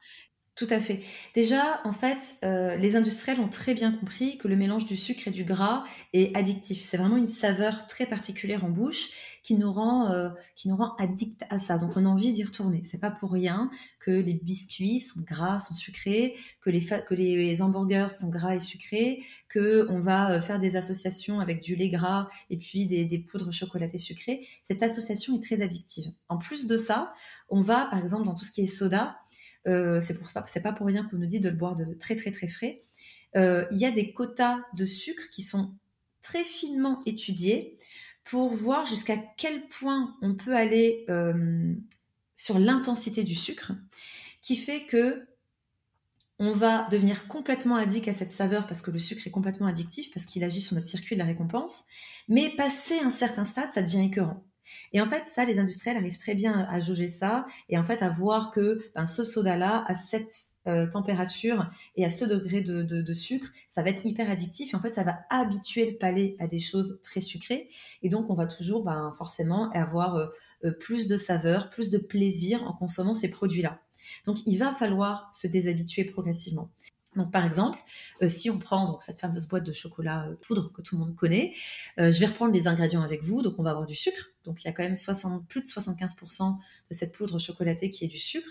Tout 0.58 0.66
à 0.70 0.81
fait. 0.81 1.02
Déjà, 1.37 1.81
en 1.84 1.93
fait, 1.93 2.34
euh, 2.43 2.75
les 2.75 2.96
industriels 2.96 3.38
ont 3.38 3.49
très 3.49 3.75
bien 3.75 3.93
compris 3.93 4.38
que 4.38 4.49
le 4.49 4.56
mélange 4.56 4.87
du 4.87 4.96
sucre 4.96 5.28
et 5.28 5.31
du 5.31 5.44
gras 5.44 5.84
est 6.12 6.37
addictif. 6.37 6.82
C'est 6.82 6.96
vraiment 6.96 7.16
une 7.16 7.28
saveur 7.28 7.87
très 7.87 8.06
particulière 8.06 8.64
en 8.64 8.69
bouche 8.69 9.10
qui 9.44 9.55
nous 9.55 9.72
rend, 9.72 10.10
euh, 10.10 10.31
rend 10.66 10.96
addict 10.96 11.44
à 11.49 11.60
ça. 11.60 11.78
Donc 11.78 11.96
on 11.96 12.05
a 12.05 12.08
envie 12.08 12.32
d'y 12.32 12.43
retourner. 12.43 12.82
C'est 12.82 12.99
pas 12.99 13.12
pour 13.12 13.31
rien 13.31 13.70
que 14.00 14.10
les 14.10 14.34
biscuits 14.34 14.99
sont 14.99 15.20
gras, 15.20 15.60
sont 15.60 15.75
sucrés, 15.75 16.34
que 16.61 16.70
les, 16.70 16.84
que 16.84 17.14
les 17.14 17.62
hamburgers 17.62 18.11
sont 18.11 18.28
gras 18.28 18.56
et 18.56 18.58
sucrés, 18.58 19.22
que 19.49 19.87
on 19.90 20.00
va 20.00 20.32
euh, 20.32 20.40
faire 20.40 20.58
des 20.58 20.75
associations 20.75 21.38
avec 21.38 21.62
du 21.62 21.76
lait 21.76 21.90
gras 21.90 22.28
et 22.50 22.56
puis 22.56 22.88
des, 22.88 23.04
des 23.04 23.19
poudres 23.20 23.52
chocolatées 23.52 23.99
sucrées. 23.99 24.44
Cette 24.64 24.82
association 24.82 25.37
est 25.37 25.43
très 25.43 25.62
addictive. 25.62 26.11
En 26.28 26.37
plus 26.37 26.66
de 26.66 26.76
ça, 26.76 27.14
on 27.49 27.62
va, 27.62 27.87
par 27.87 28.00
exemple, 28.00 28.25
dans 28.25 28.34
tout 28.34 28.44
ce 28.44 28.50
qui 28.50 28.62
est 28.62 28.66
soda, 28.66 29.20
euh, 29.66 30.00
c'est 30.00 30.62
pas 30.62 30.72
pour 30.72 30.87
rien 30.87 31.05
qu'on 31.05 31.16
nous 31.16 31.26
dit 31.26 31.40
de 31.40 31.49
le 31.49 31.56
boire 31.56 31.76
de 31.76 31.94
très 31.94 32.16
très 32.16 32.32
très 32.32 32.49
frais. 32.49 32.84
il 33.34 33.78
y 33.78 33.84
a 33.84 33.90
des 33.90 34.12
quotas 34.12 34.58
de 34.75 34.84
sucre 34.84 35.28
qui 35.31 35.43
sont 35.43 35.75
très 36.22 36.44
finement 36.44 37.02
étudiés 37.06 37.78
pour 38.28 38.55
voir 38.55 38.84
jusqu'à 38.84 39.16
quel 39.16 39.66
point 39.69 40.14
on 40.20 40.34
peut 40.34 40.55
aller 40.55 41.06
euh, 41.08 41.75
sur 42.34 42.58
l'intensité 42.58 43.25
du 43.25 43.34
sucre, 43.34 43.72
qui 44.43 44.56
fait 44.56 44.84
que 44.84 45.26
on 46.38 46.52
va 46.52 46.87
devenir 46.90 47.26
complètement 47.26 47.76
addict 47.76 48.06
à 48.06 48.12
cette 48.12 48.31
saveur 48.31 48.69
parce 48.69 48.81
que 48.81 48.93
le 48.93 49.00
sucre 49.00 49.26
est 49.26 49.31
complètement 49.31 49.66
addictif, 49.66 50.12
parce 50.12 50.26
qu'il 50.26 50.44
agit 50.44 50.61
sur 50.61 50.76
notre 50.76 50.87
circuit 50.87 51.16
de 51.16 51.20
la 51.20 51.26
récompense, 51.26 51.87
mais 52.28 52.50
passé 52.50 53.00
un 53.00 53.11
certain 53.11 53.44
stade, 53.44 53.70
ça 53.75 53.82
devient 53.82 54.04
écœurant. 54.04 54.44
Et 54.93 55.00
en 55.00 55.06
fait, 55.06 55.26
ça, 55.26 55.44
les 55.44 55.59
industriels 55.59 55.97
arrivent 55.97 56.19
très 56.19 56.35
bien 56.35 56.67
à 56.70 56.81
jauger 56.81 57.09
ça 57.09 57.47
et 57.69 57.79
en 57.79 57.85
fait 57.85 58.03
à 58.03 58.09
voir 58.11 58.50
que 58.50 58.81
ben, 58.94 59.06
ce 59.06 59.25
soda-là, 59.25 59.85
à 59.87 59.94
cette 59.94 60.35
euh, 60.67 60.87
température 60.87 61.70
et 61.97 62.05
à 62.05 62.11
ce 62.11 62.26
degré 62.26 62.61
de, 62.61 63.15
sucre, 63.15 63.49
ça 63.70 63.82
va 63.82 63.91
être 63.91 64.05
hyper 64.05 64.31
addictif 64.31 64.75
et 64.75 64.76
en 64.76 64.81
fait, 64.81 64.93
ça 64.93 65.03
va 65.03 65.20
habituer 65.31 65.90
le 65.90 65.97
palais 65.97 66.37
à 66.40 66.47
des 66.47 66.61
choses 66.61 67.00
très 67.02 67.21
sucrées. 67.21 67.71
Et 68.02 68.11
donc, 68.11 68.28
on 68.28 68.35
va 68.35 68.47
toujours 68.47 68.85
ben, 68.85 69.12
forcément 69.16 69.71
avoir 69.73 70.16
euh, 70.16 70.26
euh, 70.64 70.73
plus 70.73 71.07
de 71.07 71.16
saveur, 71.16 71.71
plus 71.71 71.90
de 71.90 71.99
plaisir 71.99 72.64
en 72.64 72.75
consommant 72.75 73.14
ces 73.14 73.31
produits-là. 73.31 73.81
Donc, 74.26 74.38
il 74.47 74.59
va 74.59 74.73
falloir 74.73 75.31
se 75.33 75.47
déshabituer 75.47 76.04
progressivement. 76.04 76.71
Donc, 77.18 77.32
par 77.32 77.44
exemple, 77.44 77.78
euh, 78.22 78.28
si 78.28 78.48
on 78.48 78.58
prend 78.58 78.87
donc, 78.87 79.02
cette 79.02 79.18
fameuse 79.18 79.48
boîte 79.48 79.64
de 79.64 79.72
chocolat 79.72 80.26
euh, 80.28 80.37
poudre 80.40 80.72
que 80.72 80.80
tout 80.80 80.96
le 80.96 81.04
monde 81.04 81.16
connaît, 81.16 81.52
euh, 81.98 82.12
je 82.12 82.20
vais 82.20 82.26
reprendre 82.26 82.52
les 82.54 82.68
ingrédients 82.68 83.02
avec 83.02 83.25
vous. 83.25 83.42
Donc, 83.42 83.56
on 83.58 83.62
va 83.64 83.70
avoir 83.70 83.87
du 83.87 83.96
sucre. 83.96 84.30
Donc, 84.44 84.62
il 84.62 84.66
y 84.66 84.70
a 84.70 84.72
quand 84.72 84.84
même 84.84 84.96
60, 84.96 85.46
plus 85.48 85.62
de 85.62 85.66
75% 85.66 86.56
de 86.90 86.94
cette 86.94 87.12
poudre 87.12 87.38
chocolatée 87.38 87.90
qui 87.90 88.04
est 88.04 88.08
du 88.08 88.18
sucre, 88.18 88.48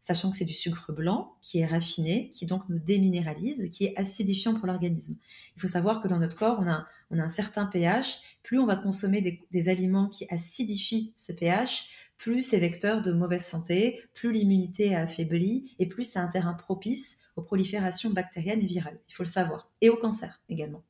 sachant 0.00 0.32
que 0.32 0.36
c'est 0.36 0.44
du 0.44 0.52
sucre 0.52 0.92
blanc 0.92 1.36
qui 1.42 1.60
est 1.60 1.66
raffiné, 1.66 2.28
qui 2.30 2.44
donc 2.44 2.68
nous 2.68 2.80
déminéralise, 2.80 3.70
qui 3.70 3.84
est 3.84 3.96
acidifiant 3.96 4.54
pour 4.54 4.66
l'organisme. 4.66 5.16
Il 5.56 5.62
faut 5.62 5.68
savoir 5.68 6.02
que 6.02 6.08
dans 6.08 6.18
notre 6.18 6.36
corps, 6.36 6.58
on 6.60 6.68
a, 6.68 6.86
on 7.10 7.18
a 7.20 7.22
un 7.22 7.28
certain 7.28 7.66
pH. 7.66 8.20
Plus 8.42 8.58
on 8.58 8.66
va 8.66 8.76
consommer 8.76 9.20
des, 9.20 9.46
des 9.52 9.68
aliments 9.68 10.08
qui 10.08 10.26
acidifient 10.28 11.12
ce 11.16 11.32
pH, 11.32 11.90
plus 12.18 12.42
c'est 12.42 12.58
vecteur 12.58 13.00
de 13.00 13.12
mauvaise 13.12 13.44
santé, 13.44 14.02
plus 14.12 14.32
l'immunité 14.32 14.88
est 14.88 14.96
affaiblie 14.96 15.72
et 15.78 15.86
plus 15.86 16.02
c'est 16.02 16.18
un 16.18 16.26
terrain 16.26 16.52
propice 16.52 17.18
aux 17.38 17.42
proliférations 17.42 18.10
bactériennes 18.10 18.60
et 18.60 18.66
virales, 18.66 18.98
il 19.08 19.14
faut 19.14 19.22
le 19.22 19.28
savoir, 19.28 19.70
et 19.80 19.88
au 19.88 19.96
cancer 19.96 20.40
également. 20.48 20.82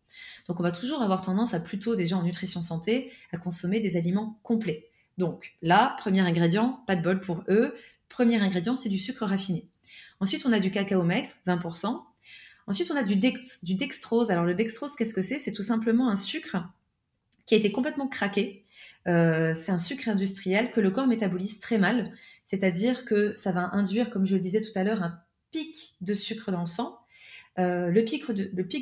Donc 0.49 0.59
on 0.59 0.63
va 0.63 0.73
toujours 0.73 1.03
avoir 1.03 1.21
tendance 1.21 1.53
à 1.53 1.61
plutôt 1.61 1.95
déjà 1.95 2.17
en 2.17 2.23
nutrition 2.23 2.63
santé 2.63 3.13
à 3.33 3.37
consommer 3.37 3.81
des 3.81 3.97
aliments 3.97 4.39
complets. 4.43 4.89
Donc 5.19 5.53
là, 5.61 5.95
premier 5.99 6.21
ingrédient, 6.21 6.83
pas 6.87 6.97
de 6.97 7.03
bol 7.03 7.21
pour 7.21 7.45
eux. 7.49 7.77
Premier 8.09 8.41
ingrédient, 8.41 8.77
c'est 8.77 8.89
du 8.89 8.99
sucre 8.99 9.27
raffiné. 9.27 9.69
Ensuite, 10.21 10.47
on 10.47 10.53
a 10.53 10.59
du 10.59 10.71
cacao 10.71 11.03
maigre, 11.03 11.29
20%. 11.47 12.03
Ensuite, 12.67 12.91
on 12.91 12.97
a 12.97 13.03
du, 13.03 13.17
dextrose. 13.17 14.31
Alors 14.31 14.45
le 14.45 14.55
dextrose, 14.55 14.97
qu'est-ce 14.97 15.15
que 15.15 15.23
c'est? 15.23 15.39
C'est 15.39 15.53
tout 15.53 15.63
simplement 15.63 16.09
un 16.09 16.17
sucre 16.17 16.57
qui 17.47 17.55
a 17.55 17.59
été 17.59 17.73
complètement 17.73 18.09
craqué. 18.09 18.65
Euh, 19.07 19.53
c'est 19.55 19.73
un 19.73 19.79
sucre 19.79 20.09
industriel 20.09 20.71
que 20.71 20.81
le 20.81 20.91
corps 20.91 21.07
métabolise 21.07 21.61
très 21.61 21.79
mal, 21.79 22.13
c'est-à-dire 22.47 23.05
que 23.05 23.35
ça 23.37 23.53
va 23.53 23.71
induire, 23.73 24.11
comme 24.11 24.27
je 24.27 24.35
le 24.35 24.41
disais 24.41 24.63
tout 24.63 24.77
à 24.79 24.85
l'heure, 24.85 25.03
un 25.03 25.21
pic 25.51 25.97
de 26.01 26.15
sucre 26.15 26.51
dans 26.51 26.61
le 26.61 26.67
sang. 26.67 26.99
Euh, 27.59 27.89
le, 27.89 28.05
pic 28.05 28.27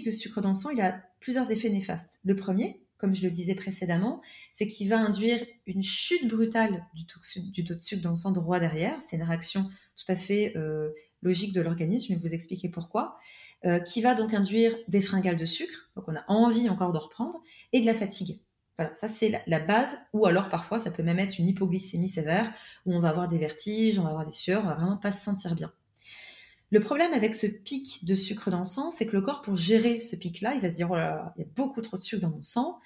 de, 0.05 0.11
sucre 0.11 0.41
dans 0.41 0.51
le 0.51 0.55
sang, 0.55 0.71
il 0.71 0.81
a 0.81 1.03
plusieurs 1.21 1.51
effets 1.51 1.71
néfastes. 1.71 2.21
Le 2.25 2.37
premier, 2.37 2.83
comme 2.99 3.15
je 3.15 3.23
le 3.23 3.31
disais 3.31 3.55
précédemment, 3.55 4.21
c'est 4.53 4.67
qu'il 4.67 4.89
va 4.89 4.99
induire 4.99 5.45
une 5.67 5.83
chute 5.83 6.29
brutale 6.29 6.85
du 6.95 7.07
taux, 7.07 7.21
du 7.37 7.63
de 7.63 7.79
sucre 7.79 8.03
dans 8.03 8.11
le 8.11 8.17
sang 8.17 8.33
droit 8.33 8.61
derrière. 8.61 9.01
C'est 9.01 9.17
une 9.17 9.23
réaction 9.23 9.71
tout 9.97 10.13
à 10.13 10.15
fait 10.15 10.55
logique 11.23 11.55
de 11.55 11.63
l'organisme, 11.63 12.13
je 12.13 12.19
vais 12.19 12.29
vous 12.29 12.35
expliquer 12.35 12.69
pourquoi, 12.69 13.17
qui 13.87 14.03
va 14.03 14.15
donc 14.15 14.35
induire 14.35 14.77
des 14.89 15.01
fringales 15.01 15.39
de 15.39 15.47
sucre, 15.47 15.91
donc 15.97 16.05
on 16.09 16.15
a 16.15 16.25
envie 16.29 16.69
encore 16.69 16.93
de 16.93 16.99
reprendre, 16.99 17.43
et 17.73 17.81
de 17.81 17.87
la 17.87 17.95
fatigue. 17.95 18.43
Voilà, 18.79 18.95
ça 18.95 19.09
c'est 19.09 19.43
la, 19.47 19.59
base, 19.59 19.97
ou 20.13 20.27
alors 20.27 20.51
parfois 20.51 20.79
ça 20.79 20.91
peut 20.91 21.03
même 21.03 21.19
être 21.19 21.39
une 21.39 21.49
hypoglycémie 21.49 22.09
sévère, 22.09 22.53
où 22.85 22.95
on 22.95 23.01
va 23.01 23.09
avoir 23.09 23.27
des 23.29 23.39
vertiges, 23.39 23.99
on 23.99 24.03
va 24.03 24.11
avoir 24.11 24.27
des 24.27 24.33
sueurs, 24.33 24.63
on 24.65 24.69
va 24.69 24.75
vraiment 24.75 24.99
pas 24.99 25.13
se 25.13 25.25
sentir 25.25 25.55
bien. 25.55 25.73
Le 26.71 26.81
problème 26.81 27.13
avec 27.13 27.35
ce 27.35 27.47
pic 27.47 28.05
de 28.05 28.15
sucre 28.15 28.51
dans 28.51 28.61
le 28.61 28.67
sang, 28.67 28.91
c'est 28.91 29.07
que 29.07 29.13
le 29.13 29.23
corps, 29.23 29.43
pour 29.43 29.55
gérer 29.55 30.01
ce 30.01 30.17
pic-là, 30.17 30.55
il 30.55 30.61
va 30.61 30.69
se 30.69 30.75
dire, 30.75 30.91
oh 30.91 30.97
là 30.97 31.11
là, 31.11 31.35
il 31.37 31.43
y 31.43 31.45
a 31.45 31.49
beaucoup 31.55 31.81
trop 31.81 31.97
de 31.97 32.03
sucre 32.03 32.23
dans 32.23 32.31
mon 32.31 32.43
sang. 32.43 32.81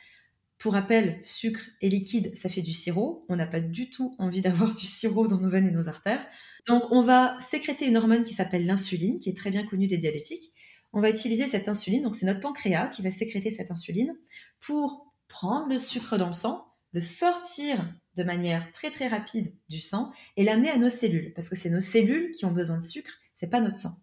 Pour 0.58 0.74
rappel, 0.74 1.18
sucre 1.22 1.62
et 1.80 1.88
liquide, 1.88 2.36
ça 2.36 2.50
fait 2.50 2.60
du 2.60 2.74
sirop. 2.74 3.22
On 3.30 3.36
n'a 3.36 3.46
pas 3.46 3.60
du 3.60 3.88
tout 3.88 4.12
envie 4.18 4.40
d'avoir 4.42 4.74
du 4.74 4.84
sirop 4.84 5.26
dans 5.26 5.38
nos 5.38 5.48
veines 5.48 5.66
et 5.66 5.72
nos 5.72 5.88
artères. 5.88 6.24
Donc, 6.66 6.84
on 6.90 7.02
va 7.02 7.38
sécréter 7.40 7.86
une 7.86 7.96
hormone 7.96 8.24
qui 8.24 8.34
s'appelle 8.34 8.66
l'insuline, 8.66 9.18
qui 9.18 9.30
est 9.30 9.36
très 9.36 9.50
bien 9.50 9.64
connue 9.64 9.86
des 9.86 9.96
diabétiques. 9.96 10.52
On 10.92 11.00
va 11.00 11.08
utiliser 11.08 11.46
cette 11.48 11.68
insuline, 11.68 12.02
donc 12.02 12.16
c'est 12.16 12.26
notre 12.26 12.40
pancréas 12.40 12.88
qui 12.88 13.00
va 13.00 13.10
sécréter 13.10 13.50
cette 13.50 13.70
insuline 13.70 14.12
pour 14.58 15.14
prendre 15.28 15.68
le 15.68 15.78
sucre 15.78 16.18
dans 16.18 16.26
le 16.26 16.34
sang, 16.34 16.66
le 16.92 17.00
sortir 17.00 17.78
de 18.16 18.24
manière 18.24 18.70
très 18.72 18.90
très 18.90 19.06
rapide 19.06 19.54
du 19.68 19.80
sang 19.80 20.12
et 20.36 20.42
l'amener 20.42 20.68
à 20.68 20.76
nos 20.76 20.90
cellules, 20.90 21.32
parce 21.34 21.48
que 21.48 21.54
c'est 21.54 21.70
nos 21.70 21.80
cellules 21.80 22.32
qui 22.32 22.44
ont 22.44 22.50
besoin 22.50 22.78
de 22.78 22.84
sucre, 22.84 23.12
c'est 23.40 23.48
pas 23.48 23.62
notre 23.62 23.78
sang. 23.78 23.94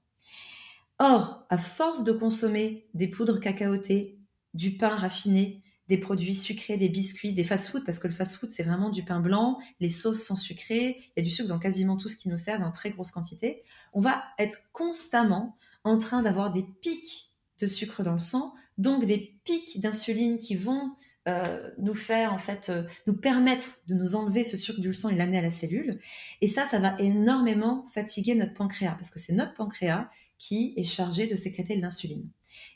Or, 0.98 1.46
à 1.51 1.60
force 1.60 2.03
de 2.03 2.12
consommer 2.12 2.88
des 2.96 3.08
poudres 3.08 3.39
cacaotées, 3.39 4.17
du 4.56 4.77
pain 4.77 4.96
raffiné, 4.96 5.62
des 5.89 6.00
produits 6.00 6.36
sucrés, 6.36 6.77
des 6.77 6.89
biscuits, 6.89 7.34
des 7.34 7.44
fast-foods, 7.44 7.84
parce 7.86 8.00
que 8.00 8.08
le 8.08 8.15
fast-food, 8.15 8.50
c'est 8.51 8.63
vraiment 8.63 8.89
du 8.89 9.03
pain 9.03 9.20
blanc, 9.20 9.60
les 9.79 9.91
sauces 9.91 10.24
sont 10.24 10.36
sucrées, 10.36 10.98
il 11.00 11.13
y 11.17 11.20
a 11.20 11.24
du 11.24 11.29
sucre 11.29 11.48
dans 11.48 11.60
quasiment 11.60 11.98
tout 11.98 12.10
ce 12.10 12.17
qui 12.17 12.29
nous 12.29 12.38
sert 12.38 12.63
en 12.63 12.72
très 12.72 12.89
grosse 12.89 13.12
quantité. 13.12 13.63
On 13.94 14.01
va 14.01 14.24
être 14.39 14.58
constamment 14.74 15.56
en 15.84 16.00
train 16.00 16.24
d'avoir 16.24 16.50
des 16.50 16.63
pics 16.82 17.29
de 17.60 17.67
sucre 17.67 18.01
dans 18.01 18.13
le 18.13 18.20
sang, 18.20 18.56
donc 18.79 19.06
des 19.06 19.39
pics 19.44 19.79
d'insuline 19.79 20.39
qui 20.39 20.56
vont 20.56 20.96
euh, 21.27 21.69
nous 21.77 21.93
en 22.12 22.38
fait 22.38 22.69
euh, 22.69 22.84
nous 23.05 23.13
permettre 23.13 23.81
de 23.88 23.96
nous 23.96 24.15
enlever 24.15 24.43
ce 24.43 24.55
sucre 24.55 24.79
du 24.79 24.93
sang 24.93 25.10
et 25.10 25.15
l'amener 25.15 25.39
à 25.39 25.41
la 25.41 25.50
cellule. 25.50 26.00
Et 26.41 26.48
ça 26.48 26.65
ça 26.65 26.79
va 26.79 26.96
énormément 27.00 27.86
fatiguer 27.93 28.36
notre 28.36 28.53
pancréas 28.53 28.96
parce 28.96 29.10
que 29.10 29.19
c'est 29.19 29.34
notre 29.34 29.53
pancréas 29.53 30.10
qui 30.38 30.74
est 30.77 30.84
chargé 30.84 31.27
de 31.27 31.36
sécréter 31.36 31.75
l'insuline. 31.75 32.29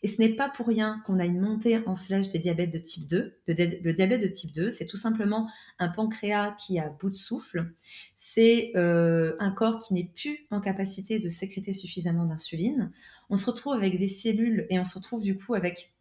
Et 0.03 0.07
ce 0.07 0.21
n'est 0.21 0.35
pas 0.35 0.49
pour 0.49 0.67
rien 0.67 1.01
qu'on 1.05 1.19
a 1.19 1.25
une 1.25 1.39
montée 1.39 1.79
en 1.87 1.95
flèche 1.95 2.29
des 2.29 2.39
diabètes 2.39 2.73
de 2.73 2.79
type 2.79 3.07
2 3.07 3.39
le, 3.47 3.93
diabète 3.93 4.21
de 4.21 4.27
type 4.27 4.53
2 4.53 4.69
c'est 4.69 4.85
tout 4.85 4.97
simplement 4.97 5.49
un 5.79 5.89
pancréas 5.89 6.51
qui 6.59 6.77
a 6.79 6.89
bout 6.89 7.09
de 7.09 7.15
souffle. 7.15 7.71
C'est 8.15 8.73
euh, 8.75 9.35
un 9.39 9.51
corps 9.51 9.79
qui 9.79 9.93
n'est 9.93 10.11
plus 10.15 10.45
en 10.51 10.59
capacité 10.59 11.19
de 11.19 11.29
sécréter 11.29 11.73
suffisamment 11.73 12.25
d'insuline. 12.25 12.91
On 13.29 13.37
se 13.37 13.49
retrouve 13.49 13.73
avec 13.73 13.97
des 13.97 14.07
cellules 14.07 14.67
et 14.69 14.79
on 14.79 14.85
se 14.85 14.95
retrouve 14.95 15.23
du 15.23 15.37
coup 15.37 15.53
avec 15.53 15.93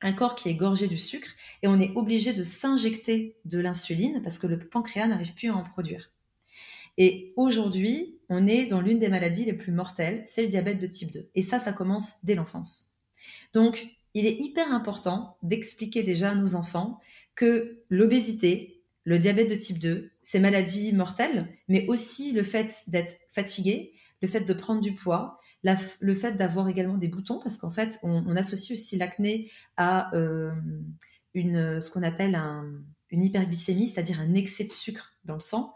un 0.00 0.12
corps 0.12 0.34
qui 0.34 0.48
est 0.48 0.54
gorgé 0.54 0.86
du 0.86 0.98
sucre 0.98 1.30
et 1.62 1.68
on 1.68 1.80
est 1.80 1.92
obligé 1.96 2.32
de 2.32 2.44
s'injecter 2.44 3.36
de 3.44 3.58
l'insuline 3.58 4.20
parce 4.22 4.38
que 4.38 4.46
le 4.46 4.58
pancréas 4.58 5.08
n'arrive 5.08 5.34
plus 5.34 5.50
à 5.50 5.56
en 5.56 5.64
produire. 5.64 6.10
Et 6.96 7.32
aujourd'hui, 7.36 8.18
on 8.28 8.46
est 8.46 8.66
dans 8.66 8.80
l'une 8.80 8.98
des 8.98 9.08
maladies 9.08 9.44
les 9.44 9.52
plus 9.52 9.72
mortelles, 9.72 10.22
c'est 10.26 10.42
le 10.42 10.48
diabète 10.48 10.80
de 10.80 10.86
type 10.86 11.12
2. 11.12 11.30
Et 11.34 11.42
ça, 11.42 11.60
ça 11.60 11.72
commence 11.72 12.24
dès 12.24 12.34
l'enfance. 12.34 13.00
Donc, 13.54 13.88
il 14.14 14.26
est 14.26 14.40
hyper 14.40 14.72
important 14.72 15.36
d'expliquer 15.42 16.02
déjà 16.02 16.30
à 16.30 16.34
nos 16.34 16.54
enfants 16.54 16.98
que 17.36 17.78
l'obésité, 17.88 18.82
le 19.04 19.18
diabète 19.18 19.48
de 19.48 19.54
type 19.54 19.78
2, 19.78 20.10
c'est 20.22 20.40
maladie 20.40 20.92
mortelle, 20.92 21.48
mais 21.68 21.86
aussi 21.86 22.32
le 22.32 22.42
fait 22.42 22.82
d'être 22.88 23.16
fatigué, 23.30 23.94
le 24.20 24.28
fait 24.28 24.40
de 24.40 24.52
prendre 24.52 24.80
du 24.80 24.94
poids, 24.94 25.37
le 25.62 26.14
fait 26.14 26.32
d'avoir 26.32 26.68
également 26.68 26.98
des 26.98 27.08
boutons, 27.08 27.40
parce 27.40 27.56
qu'en 27.56 27.70
fait, 27.70 27.98
on, 28.02 28.36
associe 28.36 28.78
aussi 28.78 28.96
l'acné 28.96 29.50
à 29.76 30.14
euh, 30.14 30.52
une, 31.34 31.80
ce 31.80 31.90
qu'on 31.90 32.02
appelle 32.02 32.38
une 33.10 33.22
hyperglycémie, 33.22 33.88
c'est-à-dire 33.88 34.20
un 34.20 34.34
excès 34.34 34.64
de 34.64 34.70
sucre 34.70 35.12
dans 35.24 35.34
le 35.34 35.40
sang. 35.40 35.74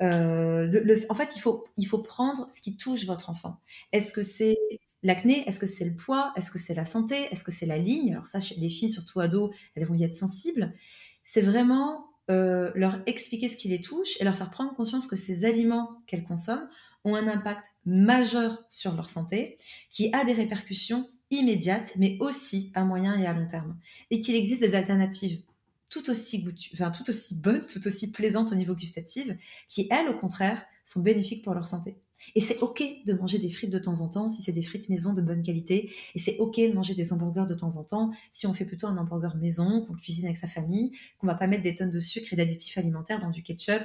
Euh, 0.00 1.00
en 1.08 1.14
fait, 1.14 1.36
il 1.36 1.40
faut, 1.40 1.64
il 1.76 1.86
faut 1.86 1.98
prendre 1.98 2.48
ce 2.52 2.60
qui 2.60 2.76
touche 2.76 3.06
votre 3.06 3.30
enfant. 3.30 3.60
Est-ce 3.92 4.12
que 4.12 4.22
c'est 4.22 4.56
l'acné? 5.02 5.46
Est-ce 5.48 5.60
que 5.60 5.66
c'est 5.66 5.84
le 5.84 5.94
poids? 5.94 6.32
Est-ce 6.36 6.50
que 6.50 6.58
c'est 6.58 6.74
la 6.74 6.84
santé? 6.84 7.28
Est-ce 7.30 7.44
que 7.44 7.52
c'est 7.52 7.66
la 7.66 7.78
ligne? 7.78 8.12
Alors 8.12 8.26
ça, 8.26 8.40
chez 8.40 8.56
les 8.56 8.70
filles, 8.70 8.92
surtout 8.92 9.20
ados, 9.20 9.54
elles 9.74 9.84
vont 9.84 9.94
y 9.94 10.04
être 10.04 10.14
sensibles. 10.14 10.74
C'est 11.22 11.42
vraiment 11.42 12.11
euh, 12.30 12.70
leur 12.74 13.00
expliquer 13.06 13.48
ce 13.48 13.56
qui 13.56 13.68
les 13.68 13.80
touche 13.80 14.20
et 14.20 14.24
leur 14.24 14.36
faire 14.36 14.50
prendre 14.50 14.74
conscience 14.74 15.06
que 15.06 15.16
ces 15.16 15.44
aliments 15.44 16.02
qu'elles 16.06 16.24
consomment 16.24 16.68
ont 17.04 17.16
un 17.16 17.26
impact 17.26 17.66
majeur 17.84 18.62
sur 18.70 18.94
leur 18.94 19.10
santé, 19.10 19.58
qui 19.90 20.12
a 20.14 20.24
des 20.24 20.32
répercussions 20.32 21.10
immédiates, 21.30 21.92
mais 21.96 22.16
aussi 22.20 22.70
à 22.74 22.84
moyen 22.84 23.18
et 23.18 23.26
à 23.26 23.32
long 23.32 23.48
terme, 23.48 23.76
et 24.10 24.20
qu'il 24.20 24.36
existe 24.36 24.60
des 24.60 24.74
alternatives 24.74 25.42
tout 25.88 26.08
aussi, 26.10 26.46
enfin, 26.72 26.90
tout 26.90 27.08
aussi 27.10 27.40
bonnes, 27.40 27.66
tout 27.66 27.86
aussi 27.86 28.12
plaisantes 28.12 28.52
au 28.52 28.54
niveau 28.54 28.74
gustatif, 28.74 29.28
qui, 29.68 29.88
elles, 29.90 30.08
au 30.08 30.18
contraire, 30.18 30.64
sont 30.84 31.00
bénéfiques 31.00 31.44
pour 31.44 31.54
leur 31.54 31.68
santé. 31.68 31.96
Et 32.34 32.40
c'est 32.40 32.60
ok 32.60 32.82
de 33.06 33.12
manger 33.14 33.38
des 33.38 33.48
frites 33.48 33.70
de 33.70 33.78
temps 33.78 34.00
en 34.00 34.08
temps 34.08 34.28
si 34.30 34.42
c'est 34.42 34.52
des 34.52 34.62
frites 34.62 34.88
maison 34.88 35.12
de 35.12 35.22
bonne 35.22 35.42
qualité. 35.42 35.90
Et 36.14 36.18
c'est 36.18 36.38
ok 36.38 36.56
de 36.56 36.72
manger 36.72 36.94
des 36.94 37.12
hamburgers 37.12 37.46
de 37.48 37.54
temps 37.54 37.76
en 37.76 37.84
temps 37.84 38.12
si 38.30 38.46
on 38.46 38.54
fait 38.54 38.64
plutôt 38.64 38.86
un 38.86 38.96
hamburger 38.96 39.36
maison, 39.36 39.84
qu'on 39.84 39.94
cuisine 39.94 40.26
avec 40.26 40.36
sa 40.36 40.46
famille, 40.46 40.92
qu'on 41.18 41.26
va 41.26 41.34
pas 41.34 41.46
mettre 41.46 41.62
des 41.62 41.74
tonnes 41.74 41.90
de 41.90 42.00
sucre 42.00 42.32
et 42.32 42.36
d'additifs 42.36 42.78
alimentaires 42.78 43.20
dans 43.20 43.30
du 43.30 43.42
ketchup 43.42 43.82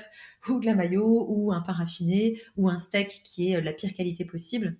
ou 0.50 0.60
de 0.60 0.66
la 0.66 0.76
mayo 0.76 1.26
ou 1.30 1.52
un 1.52 1.62
pain 1.62 1.74
raffiné 1.74 2.42
ou 2.56 2.70
un 2.70 2.78
steak 2.78 3.22
qui 3.24 3.52
est 3.52 3.58
euh, 3.58 3.62
la 3.62 3.74
pire 3.74 3.94
qualité 3.94 4.26
possible 4.26 4.78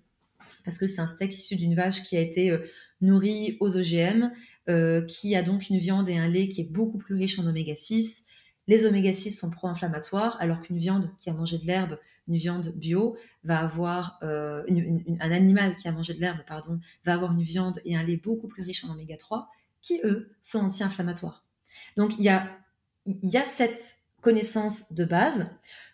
parce 0.64 0.78
que 0.78 0.86
c'est 0.86 1.00
un 1.00 1.06
steak 1.06 1.36
issu 1.36 1.56
d'une 1.56 1.74
vache 1.74 2.02
qui 2.02 2.16
a 2.16 2.20
été 2.20 2.50
euh, 2.50 2.58
nourrie 3.00 3.56
aux 3.60 3.76
OGM, 3.76 4.30
euh, 4.68 5.02
qui 5.02 5.34
a 5.34 5.42
donc 5.42 5.70
une 5.70 5.78
viande 5.78 6.08
et 6.08 6.16
un 6.16 6.28
lait 6.28 6.48
qui 6.48 6.60
est 6.60 6.70
beaucoup 6.70 6.98
plus 6.98 7.14
riche 7.14 7.38
en 7.38 7.46
oméga 7.46 7.74
6. 7.74 8.24
Les 8.66 8.84
oméga 8.84 9.12
6 9.12 9.30
sont 9.30 9.50
pro-inflammatoires, 9.50 10.36
alors 10.40 10.60
qu'une 10.60 10.78
viande 10.78 11.10
qui 11.18 11.30
a 11.30 11.32
mangé 11.32 11.58
de 11.58 11.66
l'herbe 11.66 11.98
une 12.28 12.36
viande 12.36 12.72
bio 12.76 13.16
va 13.44 13.60
avoir 13.60 14.18
euh, 14.22 14.62
un 15.20 15.30
animal 15.30 15.76
qui 15.76 15.88
a 15.88 15.92
mangé 15.92 16.14
de 16.14 16.20
l'herbe, 16.20 16.40
pardon, 16.46 16.80
va 17.04 17.14
avoir 17.14 17.32
une 17.32 17.42
viande 17.42 17.80
et 17.84 17.96
un 17.96 18.02
lait 18.02 18.16
beaucoup 18.16 18.48
plus 18.48 18.62
riche 18.62 18.84
en 18.84 18.92
oméga 18.92 19.16
3, 19.16 19.48
qui 19.80 20.00
eux 20.04 20.30
sont 20.42 20.60
anti-inflammatoires. 20.60 21.42
Donc 21.96 22.12
il 22.18 22.24
y 22.24 22.28
a, 22.28 22.48
il 23.06 23.30
y 23.30 23.36
a 23.36 23.44
cette 23.44 23.98
connaissance 24.20 24.92
de 24.92 25.04
base 25.04 25.50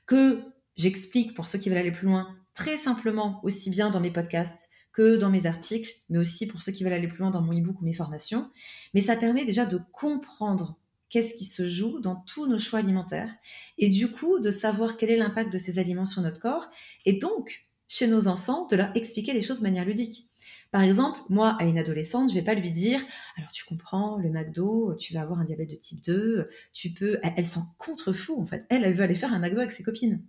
que 0.06 0.42
j'explique 0.76 1.34
pour 1.34 1.46
ceux 1.46 1.58
qui 1.58 1.68
veulent 1.68 1.78
aller 1.78 1.92
plus 1.92 2.06
loin 2.06 2.36
très 2.54 2.78
simplement, 2.78 3.40
aussi 3.42 3.70
bien 3.70 3.90
dans 3.90 4.00
mes 4.00 4.10
podcasts 4.10 4.70
que 4.92 5.16
dans 5.16 5.30
mes 5.30 5.46
articles, 5.46 5.92
mais 6.08 6.18
aussi 6.18 6.46
pour 6.46 6.62
ceux 6.62 6.72
qui 6.72 6.84
veulent 6.84 6.92
aller 6.92 7.08
plus 7.08 7.18
loin 7.18 7.30
dans 7.30 7.42
mon 7.42 7.52
e-book 7.52 7.80
ou 7.80 7.84
mes 7.84 7.92
formations. 7.92 8.50
Mais 8.94 9.00
ça 9.00 9.16
permet 9.16 9.44
déjà 9.44 9.66
de 9.66 9.80
comprendre 9.92 10.78
qu'est-ce 11.14 11.34
qui 11.34 11.44
se 11.44 11.64
joue 11.64 12.00
dans 12.00 12.16
tous 12.16 12.48
nos 12.48 12.58
choix 12.58 12.80
alimentaires, 12.80 13.32
et 13.78 13.88
du 13.88 14.10
coup 14.10 14.40
de 14.40 14.50
savoir 14.50 14.96
quel 14.96 15.10
est 15.10 15.16
l'impact 15.16 15.52
de 15.52 15.58
ces 15.58 15.78
aliments 15.78 16.06
sur 16.06 16.22
notre 16.22 16.40
corps, 16.40 16.68
et 17.04 17.20
donc 17.20 17.62
chez 17.86 18.08
nos 18.08 18.26
enfants 18.26 18.66
de 18.66 18.74
leur 18.74 18.90
expliquer 18.96 19.32
les 19.32 19.40
choses 19.40 19.58
de 19.58 19.62
manière 19.62 19.84
ludique. 19.84 20.26
Par 20.72 20.82
exemple, 20.82 21.20
moi, 21.28 21.56
à 21.60 21.66
une 21.66 21.78
adolescente, 21.78 22.30
je 22.30 22.34
vais 22.34 22.42
pas 22.42 22.54
lui 22.54 22.72
dire, 22.72 23.00
alors 23.36 23.52
tu 23.52 23.64
comprends, 23.64 24.18
le 24.18 24.28
McDo, 24.28 24.96
tu 24.96 25.14
vas 25.14 25.20
avoir 25.20 25.38
un 25.38 25.44
diabète 25.44 25.70
de 25.70 25.76
type 25.76 26.02
2, 26.04 26.46
tu 26.72 26.90
peux, 26.90 27.20
elle, 27.22 27.46
s'en 27.46 27.62
contrefou 27.78 28.42
en 28.42 28.46
fait. 28.46 28.66
Elle, 28.68 28.82
elle 28.82 28.94
veut 28.94 29.04
aller 29.04 29.14
faire 29.14 29.32
un 29.32 29.38
McDo 29.38 29.60
avec 29.60 29.70
ses 29.70 29.84
copines. 29.84 30.20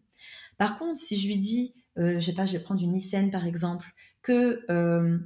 Par 0.60 0.77
contre, 0.77 1.00
si 1.00 1.18
je 1.18 1.25
lui 1.25 1.39
dis, 1.39 1.74
euh, 1.98 2.20
je 2.20 2.25
sais 2.27 2.36
pas, 2.36 2.46
je 2.46 2.51
vais 2.51 2.60
prendre 2.60 2.84
une 2.84 2.92
Nissen 2.92 3.32
par 3.32 3.48
exemple, 3.48 3.88
que 4.22 4.63
euh, 4.70 5.18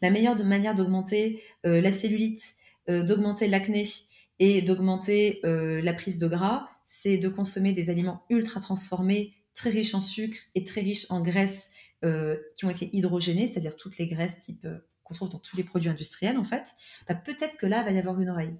la 0.00 0.08
meilleure 0.08 0.42
manière 0.42 0.74
d'augmenter 0.74 1.42
euh, 1.66 1.82
la 1.82 1.92
cellulite, 1.92 2.54
d'augmenter 2.88 3.48
l'acné, 3.48 3.84
et 4.38 4.62
d'augmenter 4.62 5.40
euh, 5.44 5.80
la 5.80 5.94
prise 5.94 6.18
de 6.18 6.28
gras, 6.28 6.68
c'est 6.84 7.18
de 7.18 7.28
consommer 7.28 7.72
des 7.72 7.90
aliments 7.90 8.24
ultra 8.30 8.60
transformés, 8.60 9.34
très 9.54 9.70
riches 9.70 9.94
en 9.94 10.00
sucre 10.00 10.38
et 10.54 10.64
très 10.64 10.82
riches 10.82 11.06
en 11.10 11.20
graisses 11.20 11.70
euh, 12.04 12.36
qui 12.56 12.64
ont 12.66 12.70
été 12.70 12.90
hydrogénées, 12.94 13.46
c'est-à-dire 13.46 13.76
toutes 13.76 13.98
les 13.98 14.06
graisses 14.06 14.38
type 14.38 14.64
euh, 14.66 14.78
qu'on 15.02 15.14
trouve 15.14 15.30
dans 15.30 15.38
tous 15.38 15.56
les 15.56 15.64
produits 15.64 15.88
industriels 15.88 16.38
en 16.38 16.44
fait. 16.44 16.74
Bah, 17.08 17.14
peut-être 17.14 17.56
que 17.56 17.66
là 17.66 17.82
va 17.82 17.90
y 17.90 17.98
avoir 17.98 18.20
une 18.20 18.28
oreille. 18.28 18.54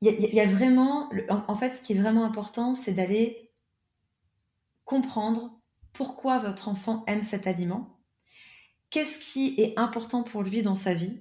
Il 0.00 0.12
y, 0.12 0.40
a, 0.40 0.46
vraiment, 0.46 1.10
en, 1.28 1.56
fait, 1.56 1.72
ce 1.72 1.82
qui 1.82 1.92
est 1.92 2.00
vraiment 2.00 2.24
important, 2.24 2.72
c'est 2.72 2.92
d'aller 2.92 3.50
comprendre 4.84 5.58
pourquoi 5.92 6.38
votre 6.38 6.68
enfant 6.68 7.02
aime 7.08 7.24
cet 7.24 7.48
aliment, 7.48 7.98
qu'est-ce 8.90 9.18
qui 9.18 9.56
est 9.58 9.76
important 9.76 10.22
pour 10.22 10.44
lui 10.44 10.62
dans 10.62 10.76
sa 10.76 10.94
vie, 10.94 11.20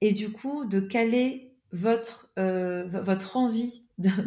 et 0.00 0.14
du 0.14 0.32
coup 0.32 0.64
de 0.64 0.80
caler 0.80 1.53
votre, 1.74 2.30
euh, 2.38 2.86
votre 2.86 3.36
envie 3.36 3.82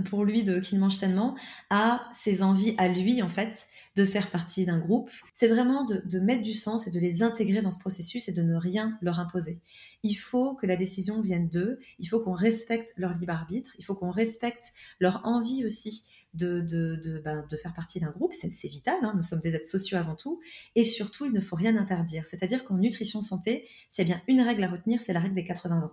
pour 0.10 0.24
lui 0.24 0.44
de 0.44 0.60
qu'il 0.60 0.80
mange 0.80 1.00
tellement 1.00 1.36
à 1.70 2.08
ses 2.14 2.44
envies 2.44 2.76
à 2.78 2.88
lui 2.88 3.24
en 3.24 3.30
fait 3.30 3.68
de 3.96 4.06
faire 4.06 4.30
partie 4.30 4.66
d'un 4.66 4.78
groupe. 4.78 5.10
C'est 5.34 5.48
vraiment 5.48 5.84
de, 5.84 6.20
mettre 6.20 6.44
du 6.44 6.54
sens 6.54 6.86
et 6.86 6.92
de 6.92 7.00
les 7.00 7.24
intégrer 7.24 7.64
dans 7.64 7.72
ce 7.72 7.80
processus 7.80 8.30
et 8.30 8.32
de 8.32 8.44
ne 8.44 8.56
rien 8.56 8.96
leur 9.02 9.20
imposer. 9.20 9.60
Il 10.04 10.14
faut 10.14 10.56
que 10.56 10.68
la 10.68 10.76
décision 10.76 11.20
vienne 11.20 11.50
d'eux, 11.50 11.80
il 11.98 12.08
faut 12.08 12.20
qu'on 12.20 12.34
respecte 12.34 12.94
leur 12.96 13.18
libre 13.18 13.34
arbitre, 13.34 13.72
il 13.80 13.86
faut 13.86 13.96
qu'on 13.96 14.12
respecte 14.12 14.66
leur 15.00 15.22
envie 15.24 15.66
aussi 15.66 16.04
de, 16.36 16.62
de, 16.62 17.20
ben, 17.26 17.44
faire 17.60 17.74
partie 17.74 18.00
d'un 18.00 18.12
groupe, 18.12 18.34
c'est 18.34 18.68
vital, 18.68 18.98
hein, 19.02 19.14
nous 19.16 19.24
sommes 19.24 19.42
des 19.42 19.56
êtres 19.56 19.66
sociaux 19.66 19.98
avant 19.98 20.16
tout, 20.16 20.40
et 20.76 20.84
surtout, 20.84 21.26
il 21.26 21.32
ne 21.32 21.40
faut 21.40 21.56
rien 21.56 21.76
interdire. 21.76 22.28
C'est-à-dire 22.28 22.64
qu'en 22.66 22.78
nutrition 22.78 23.24
santé, 23.24 23.68
s'il 23.90 24.08
y 24.08 24.12
a 24.12 24.16
bien 24.16 24.22
une 24.28 24.42
règle 24.42 24.64
à 24.64 24.70
retenir, 24.70 25.02
c'est 25.02 25.14
la 25.14 25.22
règle 25.22 25.34
des 25.34 25.44
80-20. 25.44 25.90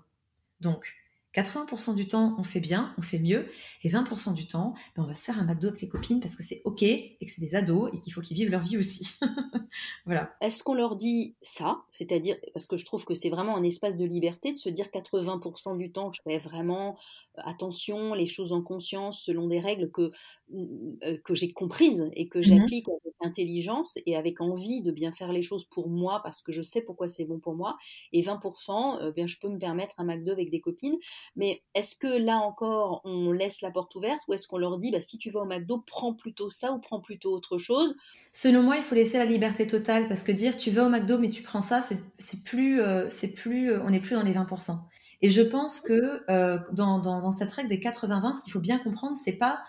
Donc, 0.60 0.92
80% 1.34 1.94
du 1.94 2.06
temps, 2.06 2.36
on 2.38 2.44
fait 2.44 2.60
bien, 2.60 2.94
on 2.96 3.02
fait 3.02 3.18
mieux, 3.18 3.48
et 3.82 3.88
20% 3.88 4.34
du 4.34 4.46
temps, 4.46 4.74
ben, 4.96 5.02
on 5.02 5.06
va 5.06 5.14
se 5.14 5.24
faire 5.24 5.38
un 5.38 5.44
McDo 5.44 5.68
avec 5.68 5.80
les 5.82 5.88
copines 5.88 6.20
parce 6.20 6.36
que 6.36 6.42
c'est 6.42 6.62
OK 6.64 6.82
et 6.82 7.18
que 7.20 7.30
c'est 7.30 7.40
des 7.40 7.56
ados 7.56 7.90
et 7.92 7.98
qu'il 7.98 8.12
faut 8.12 8.20
qu'ils 8.20 8.36
vivent 8.36 8.50
leur 8.50 8.62
vie 8.62 8.78
aussi. 8.78 9.18
voilà. 10.06 10.34
Est-ce 10.40 10.62
qu'on 10.62 10.74
leur 10.74 10.94
dit 10.94 11.34
ça? 11.42 11.82
C'est-à-dire, 11.90 12.36
parce 12.52 12.66
que 12.66 12.76
je 12.76 12.84
trouve 12.84 13.04
que 13.04 13.14
c'est 13.14 13.30
vraiment 13.30 13.56
un 13.56 13.64
espace 13.64 13.96
de 13.96 14.04
liberté 14.04 14.52
de 14.52 14.56
se 14.56 14.68
dire 14.68 14.86
80% 14.86 15.76
du 15.76 15.90
temps, 15.90 16.12
je 16.12 16.20
fais 16.22 16.38
vraiment 16.38 16.96
euh, 17.38 17.42
attention, 17.44 18.14
les 18.14 18.26
choses 18.26 18.52
en 18.52 18.62
conscience, 18.62 19.20
selon 19.20 19.48
des 19.48 19.58
règles 19.58 19.90
que, 19.90 20.12
euh, 20.52 21.18
que 21.24 21.34
j'ai 21.34 21.52
comprises 21.52 22.08
et 22.12 22.28
que 22.28 22.38
mmh 22.38 22.42
j'applique 22.42 22.88
avec 22.88 23.13
intelligence 23.24 23.98
et 24.06 24.16
avec 24.16 24.40
envie 24.40 24.82
de 24.82 24.90
bien 24.90 25.12
faire 25.12 25.32
les 25.32 25.42
choses 25.42 25.64
pour 25.64 25.88
moi 25.88 26.20
parce 26.22 26.42
que 26.42 26.52
je 26.52 26.62
sais 26.62 26.80
pourquoi 26.80 27.08
c'est 27.08 27.24
bon 27.24 27.38
pour 27.38 27.54
moi. 27.54 27.76
Et 28.12 28.20
20%, 28.20 29.02
euh, 29.02 29.12
bien, 29.12 29.26
je 29.26 29.38
peux 29.38 29.48
me 29.48 29.58
permettre 29.58 29.94
un 29.98 30.04
McDo 30.04 30.32
avec 30.32 30.50
des 30.50 30.60
copines. 30.60 30.96
Mais 31.36 31.62
est-ce 31.74 31.96
que 31.96 32.06
là 32.06 32.38
encore, 32.38 33.00
on 33.04 33.32
laisse 33.32 33.60
la 33.60 33.70
porte 33.70 33.94
ouverte 33.94 34.20
ou 34.28 34.34
est-ce 34.34 34.46
qu'on 34.46 34.58
leur 34.58 34.78
dit, 34.78 34.90
bah, 34.90 35.00
si 35.00 35.18
tu 35.18 35.30
vas 35.30 35.40
au 35.40 35.46
McDo, 35.46 35.82
prends 35.86 36.14
plutôt 36.14 36.50
ça 36.50 36.72
ou 36.72 36.78
prends 36.78 37.00
plutôt 37.00 37.32
autre 37.32 37.58
chose? 37.58 37.96
Selon 38.32 38.64
moi, 38.64 38.76
il 38.76 38.82
faut 38.82 38.96
laisser 38.96 39.18
la 39.18 39.24
liberté 39.24 39.66
totale 39.66 40.08
parce 40.08 40.24
que 40.24 40.32
dire 40.32 40.58
tu 40.58 40.72
vas 40.72 40.84
au 40.84 40.88
McDo 40.88 41.18
mais 41.18 41.30
tu 41.30 41.42
prends 41.42 41.62
ça, 41.62 41.80
c'est 41.82 42.44
plus, 42.44 42.80
euh, 42.80 43.08
c'est 43.08 43.32
plus, 43.32 43.70
euh, 43.70 43.80
on 43.84 43.90
n'est 43.90 44.00
plus 44.00 44.14
dans 44.14 44.24
les 44.24 44.32
20%. 44.32 44.76
Et 45.22 45.30
je 45.30 45.40
pense 45.40 45.80
que 45.80 46.22
euh, 46.28 46.58
dans, 46.72 46.98
dans, 46.98 47.30
cette 47.30 47.52
règle 47.52 47.68
des 47.68 47.78
80-20, 47.78 48.34
ce 48.34 48.42
qu'il 48.42 48.52
faut 48.52 48.60
bien 48.60 48.78
comprendre, 48.78 49.16
c'est 49.22 49.38
pas 49.38 49.62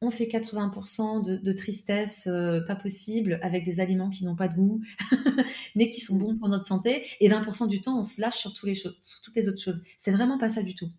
on 0.00 0.10
fait 0.10 0.26
80% 0.26 1.40
de, 1.42 1.52
tristesse 1.52 2.28
pas 2.66 2.76
possible 2.76 3.38
avec 3.42 3.64
des 3.64 3.80
aliments 3.80 4.10
qui 4.10 4.24
n'ont 4.24 4.36
pas 4.36 4.48
de 4.48 4.54
goût, 4.54 4.80
mais 5.76 5.90
qui 5.90 6.00
sont 6.00 6.16
bons 6.16 6.38
pour 6.38 6.48
notre 6.48 6.66
santé, 6.66 7.06
et 7.20 7.28
20% 7.28 7.68
du 7.68 7.80
temps 7.82 7.98
on 7.98 8.02
se 8.02 8.20
lâche 8.20 8.38
sur, 8.38 8.54
tous 8.54 8.66
les 8.66 8.74
sur 8.74 8.94
toutes 9.22 9.36
les 9.36 9.48
autres 9.48 9.60
choses. 9.60 9.82
C'est 9.98 10.12
vraiment 10.12 10.38
pas 10.38 10.48
ça 10.48 10.62
du 10.62 10.74
tout. 10.74 10.90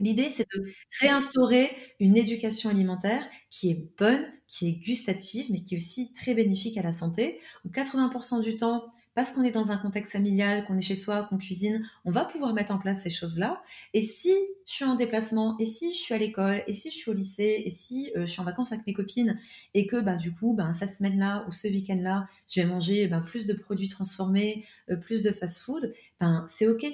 L'idée, 0.00 0.30
c'est 0.30 0.46
de 0.54 0.64
réinstaurer 1.00 1.70
une 1.98 2.16
éducation 2.16 2.70
alimentaire 2.70 3.28
qui 3.50 3.70
est 3.70 3.88
bonne, 3.98 4.24
qui 4.46 4.68
est 4.68 4.72
gustative, 4.72 5.46
mais 5.50 5.62
qui 5.62 5.74
est 5.74 5.78
aussi 5.78 6.12
très 6.12 6.34
bénéfique 6.34 6.78
à 6.78 6.82
la 6.82 6.92
santé, 6.92 7.40
où 7.64 7.68
80% 7.68 8.42
du 8.42 8.56
temps, 8.56 8.92
parce 9.18 9.32
qu'on 9.32 9.42
est 9.42 9.50
dans 9.50 9.72
un 9.72 9.78
contexte 9.78 10.12
familial, 10.12 10.64
qu'on 10.64 10.78
est 10.78 10.80
chez 10.80 10.94
soi, 10.94 11.24
qu'on 11.24 11.38
cuisine, 11.38 11.84
on 12.04 12.12
va 12.12 12.24
pouvoir 12.24 12.54
mettre 12.54 12.72
en 12.72 12.78
place 12.78 13.02
ces 13.02 13.10
choses-là. 13.10 13.60
Et 13.92 14.00
si 14.00 14.32
je 14.64 14.72
suis 14.72 14.84
en 14.84 14.94
déplacement, 14.94 15.56
et 15.58 15.64
si 15.64 15.92
je 15.92 15.98
suis 15.98 16.14
à 16.14 16.18
l'école, 16.18 16.62
et 16.68 16.72
si 16.72 16.92
je 16.92 16.94
suis 16.94 17.10
au 17.10 17.14
lycée, 17.14 17.64
et 17.64 17.68
si 17.68 18.12
euh, 18.14 18.20
je 18.20 18.26
suis 18.26 18.40
en 18.40 18.44
vacances 18.44 18.70
avec 18.70 18.86
mes 18.86 18.92
copines, 18.92 19.36
et 19.74 19.88
que 19.88 20.00
bah, 20.00 20.14
du 20.14 20.32
coup, 20.32 20.54
bah, 20.54 20.72
cette 20.72 20.90
semaine-là 20.90 21.44
ou 21.48 21.52
ce 21.52 21.66
week-end-là, 21.66 22.28
je 22.48 22.60
vais 22.60 22.68
manger 22.68 23.08
bah, 23.08 23.20
plus 23.26 23.48
de 23.48 23.54
produits 23.54 23.88
transformés, 23.88 24.64
euh, 24.88 24.94
plus 24.94 25.24
de 25.24 25.32
fast-food, 25.32 25.92
ben, 26.20 26.44
c'est 26.46 26.68
OK. 26.68 26.86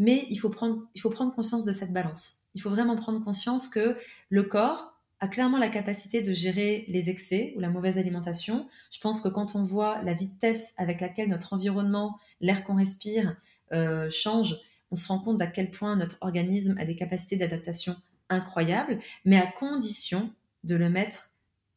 Mais 0.00 0.26
il 0.30 0.36
faut, 0.38 0.50
prendre, 0.50 0.82
il 0.96 1.00
faut 1.00 1.10
prendre 1.10 1.32
conscience 1.32 1.64
de 1.64 1.70
cette 1.70 1.92
balance 1.92 2.38
il 2.54 2.60
faut 2.60 2.70
vraiment 2.70 2.96
prendre 2.96 3.22
conscience 3.22 3.68
que 3.68 3.96
le 4.30 4.42
corps 4.42 4.97
a 5.20 5.28
clairement 5.28 5.58
la 5.58 5.68
capacité 5.68 6.22
de 6.22 6.32
gérer 6.32 6.84
les 6.88 7.10
excès 7.10 7.52
ou 7.56 7.60
la 7.60 7.68
mauvaise 7.68 7.98
alimentation. 7.98 8.68
Je 8.90 9.00
pense 9.00 9.20
que 9.20 9.28
quand 9.28 9.56
on 9.56 9.64
voit 9.64 10.00
la 10.02 10.14
vitesse 10.14 10.74
avec 10.76 11.00
laquelle 11.00 11.28
notre 11.28 11.52
environnement, 11.52 12.18
l'air 12.40 12.64
qu'on 12.64 12.76
respire, 12.76 13.36
euh, 13.72 14.08
change, 14.10 14.56
on 14.90 14.96
se 14.96 15.08
rend 15.08 15.18
compte 15.18 15.42
à 15.42 15.46
quel 15.46 15.70
point 15.70 15.96
notre 15.96 16.16
organisme 16.20 16.76
a 16.78 16.84
des 16.84 16.94
capacités 16.94 17.36
d'adaptation 17.36 17.96
incroyables, 18.28 19.00
mais 19.24 19.36
à 19.36 19.46
condition 19.46 20.30
de 20.64 20.76
le 20.76 20.88
mettre 20.88 21.30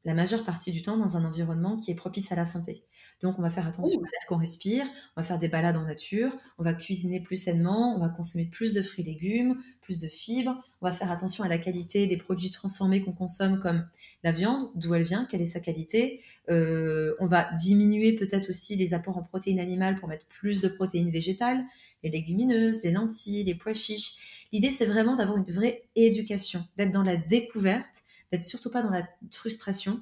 la 0.05 0.13
majeure 0.13 0.43
partie 0.43 0.71
du 0.71 0.81
temps 0.81 0.97
dans 0.97 1.17
un 1.17 1.25
environnement 1.25 1.77
qui 1.77 1.91
est 1.91 1.95
propice 1.95 2.31
à 2.31 2.35
la 2.35 2.45
santé. 2.45 2.83
Donc, 3.21 3.37
on 3.37 3.41
va 3.41 3.49
faire 3.49 3.67
attention 3.67 3.99
à 3.99 4.03
l'air 4.03 4.27
qu'on 4.27 4.37
respire, 4.37 4.85
on 5.15 5.21
va 5.21 5.23
faire 5.27 5.37
des 5.37 5.47
balades 5.47 5.77
en 5.77 5.83
nature, 5.83 6.35
on 6.57 6.63
va 6.63 6.73
cuisiner 6.73 7.19
plus 7.19 7.37
sainement, 7.37 7.95
on 7.95 7.99
va 7.99 8.09
consommer 8.09 8.45
plus 8.45 8.73
de 8.73 8.81
fruits 8.81 9.03
et 9.03 9.07
légumes, 9.07 9.61
plus 9.81 9.99
de 9.99 10.07
fibres, 10.07 10.63
on 10.81 10.87
va 10.87 10.93
faire 10.93 11.11
attention 11.11 11.43
à 11.43 11.47
la 11.47 11.57
qualité 11.57 12.07
des 12.07 12.17
produits 12.17 12.49
transformés 12.49 13.01
qu'on 13.01 13.11
consomme 13.13 13.59
comme 13.59 13.85
la 14.23 14.31
viande, 14.31 14.69
d'où 14.75 14.93
elle 14.93 15.03
vient, 15.03 15.25
quelle 15.25 15.41
est 15.41 15.45
sa 15.45 15.59
qualité. 15.59 16.21
Euh, 16.49 17.15
on 17.19 17.25
va 17.25 17.51
diminuer 17.53 18.13
peut-être 18.13 18.49
aussi 18.49 18.75
les 18.75 18.93
apports 18.93 19.17
en 19.17 19.23
protéines 19.23 19.59
animales 19.59 19.99
pour 19.99 20.07
mettre 20.07 20.27
plus 20.27 20.61
de 20.61 20.67
protéines 20.67 21.11
végétales, 21.11 21.63
les 22.03 22.09
légumineuses, 22.09 22.83
les 22.83 22.91
lentilles, 22.91 23.43
les 23.43 23.55
pois 23.55 23.73
chiches. 23.73 24.45
L'idée, 24.51 24.71
c'est 24.71 24.85
vraiment 24.85 25.15
d'avoir 25.15 25.37
une 25.37 25.51
vraie 25.51 25.83
éducation, 25.95 26.63
d'être 26.77 26.91
dans 26.91 27.03
la 27.03 27.17
découverte, 27.17 28.03
d'être 28.31 28.43
surtout 28.43 28.69
pas 28.69 28.81
dans 28.81 28.91
la 28.91 29.07
frustration 29.31 30.01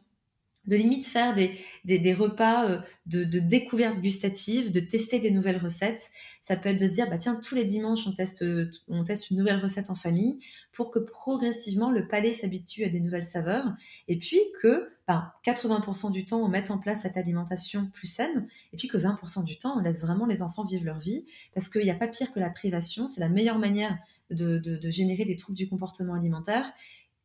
de 0.69 0.75
limite 0.75 1.05
faire 1.05 1.33
des, 1.33 1.59
des, 1.83 2.13
repas 2.13 2.69
euh, 2.69 2.79
de, 3.07 3.23
de, 3.23 3.39
découverte 3.39 3.99
gustative, 3.99 4.71
de 4.71 4.79
tester 4.79 5.19
des 5.19 5.31
nouvelles 5.31 5.57
recettes. 5.57 6.11
Ça 6.41 6.55
peut 6.55 6.69
être 6.69 6.79
de 6.79 6.87
se 6.87 6.93
dire, 6.93 7.09
bah 7.09 7.17
tiens, 7.17 7.41
tous 7.43 7.55
les 7.55 7.65
dimanches, 7.65 8.05
on 8.07 8.13
teste, 8.13 8.45
on 8.87 9.03
teste 9.03 9.31
une 9.31 9.37
nouvelle 9.37 9.59
recette 9.59 9.89
en 9.89 9.95
famille 9.95 10.39
pour 10.71 10.91
que 10.91 10.99
progressivement 10.99 11.91
le 11.91 12.07
palais 12.07 12.33
s'habitue 12.33 12.85
à 12.85 12.89
des 12.89 12.99
nouvelles 12.99 13.25
saveurs 13.25 13.65
et 14.07 14.17
puis 14.17 14.39
que 14.61 14.89
80% 15.07 16.03
bah, 16.03 16.09
du 16.11 16.25
temps, 16.25 16.39
on 16.39 16.47
mette 16.47 16.69
en 16.69 16.77
place 16.77 17.01
cette 17.01 17.17
alimentation 17.17 17.89
plus 17.91 18.07
saine 18.07 18.47
et 18.71 18.77
puis 18.77 18.87
que 18.87 18.97
20% 18.97 19.43
du 19.43 19.57
temps, 19.57 19.75
on 19.77 19.81
laisse 19.81 20.03
vraiment 20.03 20.27
les 20.27 20.43
enfants 20.43 20.63
vivre 20.63 20.85
leur 20.85 20.99
vie 20.99 21.25
parce 21.55 21.67
qu'il 21.67 21.81
n'y 21.81 21.91
a 21.91 21.95
pas 21.95 22.07
pire 22.07 22.31
que 22.31 22.39
la 22.39 22.51
privation. 22.51 23.07
C'est 23.07 23.21
la 23.21 23.29
meilleure 23.29 23.57
manière 23.57 23.97
de, 24.29 24.59
de 24.59 24.89
générer 24.91 25.25
des 25.25 25.35
troubles 25.35 25.57
du 25.57 25.67
comportement 25.67 26.13
alimentaire 26.13 26.71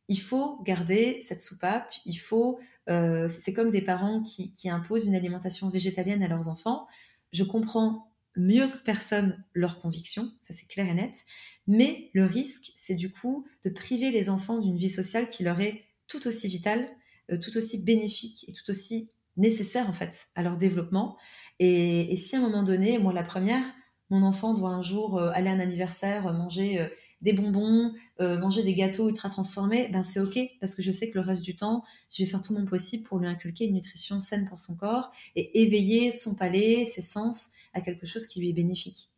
il 0.07 0.21
faut 0.21 0.61
garder 0.63 1.19
cette 1.23 1.41
soupape, 1.41 1.93
il 2.05 2.15
faut, 2.15 2.59
euh, 2.89 3.27
c'est 3.27 3.53
comme 3.53 3.71
des 3.71 3.81
parents 3.81 4.21
qui, 4.21 4.69
imposent 4.69 5.05
une 5.05 5.15
alimentation 5.15 5.69
végétalienne 5.69 6.23
à 6.23 6.27
leurs 6.27 6.49
enfants. 6.49 6.87
Je 7.33 7.43
comprends 7.43 8.11
mieux 8.35 8.67
que 8.67 8.77
personne 8.77 9.43
leurs 9.53 9.79
convictions, 9.79 10.31
ça 10.39 10.53
c'est 10.53 10.67
clair 10.67 10.87
et 10.87 10.93
net, 10.93 11.23
mais 11.67 12.09
le 12.13 12.25
risque, 12.25 12.71
c'est 12.75 12.95
du 12.95 13.11
coup 13.11 13.47
de 13.63 13.69
priver 13.69 14.11
les 14.11 14.29
enfants 14.29 14.59
d'une 14.59 14.77
vie 14.77 14.89
sociale 14.89 15.27
qui 15.27 15.43
leur 15.43 15.61
est 15.61 15.85
tout 16.07 16.27
aussi 16.27 16.47
vitale, 16.47 16.87
euh, 17.31 17.37
tout 17.37 17.55
aussi 17.57 17.83
bénéfique 17.83 18.45
et 18.49 18.53
tout 18.53 18.69
aussi 18.69 19.11
nécessaire 19.37 19.89
en 19.89 19.93
fait 19.93 20.27
à 20.35 20.43
leur 20.43 20.57
développement. 20.57 21.17
Et, 21.59 22.15
si 22.17 22.35
à 22.35 22.39
un 22.39 22.41
moment 22.41 22.63
donné, 22.63 22.99
moi 22.99 23.13
la 23.13 23.23
première, 23.23 23.63
mon 24.09 24.21
enfant 24.21 24.53
doit 24.53 24.71
un 24.71 24.81
jour 24.81 25.17
euh, 25.17 25.31
aller 25.33 25.49
à 25.49 25.53
un 25.53 25.59
anniversaire, 25.59 26.31
manger 26.33 26.85
des 27.25 27.33
bonbons, 27.33 27.91
euh, 28.21 28.37
manger 28.37 28.61
des 28.61 28.75
gâteaux 28.75 29.09
ultra 29.09 29.29
transformés, 29.29 29.89
ben 29.91 30.03
c'est 30.03 30.19
ok 30.19 30.39
parce 30.61 30.75
que 30.75 30.83
je 30.83 30.91
sais 30.91 31.09
que 31.09 31.17
le 31.17 31.25
reste 31.25 31.41
du 31.41 31.55
temps, 31.55 31.83
je 32.11 32.23
vais 32.23 32.29
faire 32.29 32.41
tout 32.41 32.53
mon 32.53 32.65
possible 32.65 33.03
pour 33.03 33.17
lui 33.17 33.27
inculquer 33.27 33.65
une 33.65 33.73
nutrition 33.73 34.19
saine 34.19 34.47
pour 34.47 34.59
son 34.59 34.75
corps 34.75 35.11
et 35.35 35.61
éveiller 35.61 36.11
son 36.11 36.35
palais, 36.35 36.85
ses 36.85 37.01
sens 37.01 37.49
à 37.73 37.81
quelque 37.81 38.05
chose 38.05 38.27
qui 38.27 38.39
lui 38.39 38.49
est 38.49 38.53
bénéfique. 38.53 39.09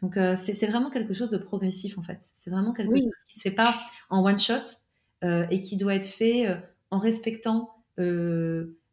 Donc 0.00 0.16
euh, 0.16 0.36
c'est 0.36 0.66
vraiment 0.66 0.90
quelque 0.90 1.12
chose 1.12 1.30
de 1.30 1.38
progressif 1.38 1.98
en 1.98 2.02
fait. 2.02 2.18
C'est 2.20 2.50
vraiment 2.50 2.72
quelque 2.72 2.96
chose 2.96 3.24
qui 3.28 3.34
se 3.36 3.42
fait 3.42 3.54
pas 3.54 3.74
en 4.10 4.24
one 4.24 4.38
shot 4.38 4.54
euh, 5.24 5.46
et 5.50 5.60
qui 5.60 5.76
doit 5.76 5.96
être 5.96 6.06
fait 6.06 6.46
en 6.90 7.00
respectant 7.00 7.74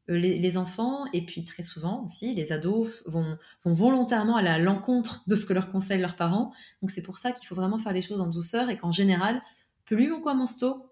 euh, 0.09 0.17
les, 0.17 0.57
enfants, 0.57 1.05
et 1.13 1.25
puis 1.25 1.45
très 1.45 1.63
souvent 1.63 2.03
aussi, 2.03 2.35
les 2.35 2.51
ados 2.51 3.03
vont, 3.05 3.37
volontairement 3.63 4.35
aller 4.35 4.49
à 4.49 4.59
l'encontre 4.59 5.23
de 5.27 5.35
ce 5.35 5.45
que 5.45 5.53
leur 5.53 5.71
conseillent 5.71 6.01
leurs 6.01 6.17
parents. 6.17 6.51
Donc 6.81 6.91
c'est 6.91 7.01
pour 7.01 7.19
ça 7.19 7.31
qu'il 7.31 7.47
faut 7.47 7.55
vraiment 7.55 7.79
faire 7.79 7.93
les 7.93 8.01
choses 8.01 8.19
en 8.19 8.27
douceur 8.27 8.69
et 8.69 8.77
qu'en 8.77 8.91
général, 8.91 9.41
plus 9.85 10.11
on 10.11 10.19
commence 10.19 10.57
tôt, 10.57 10.91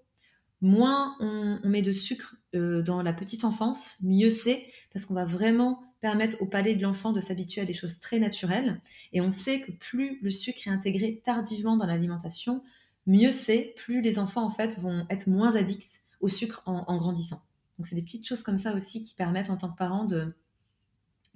moins 0.62 1.17
on, 1.19 1.60
met 1.65 1.82
de 1.82 1.91
sucre 1.91 2.36
euh, 2.56 2.82
dans 2.82 3.02
la 3.02 3.12
petite 3.12 3.43
enfance, 3.43 3.97
mieux 4.02 4.30
c'est, 4.30 4.71
parce 4.93 5.06
qu'on 5.06 5.13
va 5.13 5.26
vraiment 5.26 5.84
permettre 6.00 6.41
au 6.41 6.45
palais 6.45 6.76
de 6.76 6.82
l'enfant 6.82 7.12
de 7.12 7.19
s'habituer 7.19 7.62
à 7.62 7.65
des 7.65 7.74
choses 7.74 8.00
très 8.00 8.17
naturelles. 8.17 8.80
Et 9.12 9.19
on 9.19 9.30
sait 9.30 9.60
que 9.60 9.71
plus 9.74 10.19
le 10.21 10.32
sucre 10.32 10.67
est 10.67 10.71
intégré 10.71 11.21
tardivement 11.24 11.76
dans 11.76 11.86
l'alimentation, 11.86 12.63
mieux 13.08 13.32
c'est, 13.32 13.74
plus 13.76 14.02
les 14.02 14.19
enfants 14.19 14.45
en 14.45 14.52
fait 14.52 14.80
vont 14.80 15.06
être 15.10 15.28
moins 15.28 15.56
addicts 15.56 16.02
au 16.21 16.30
sucre 16.30 16.62
en 16.65 16.97
grandissant. 16.97 17.41
Donc 17.82 17.88
c'est 17.88 17.96
des 17.96 18.04
petites 18.04 18.28
choses 18.28 18.44
comme 18.44 18.60
ça 18.60 18.76
aussi 18.76 19.04
qui 19.04 19.15
permettent 19.15 19.50
en 19.50 19.58
tant 19.58 19.72
que 19.72 19.76
parent 19.76 20.06
de, 20.06 20.28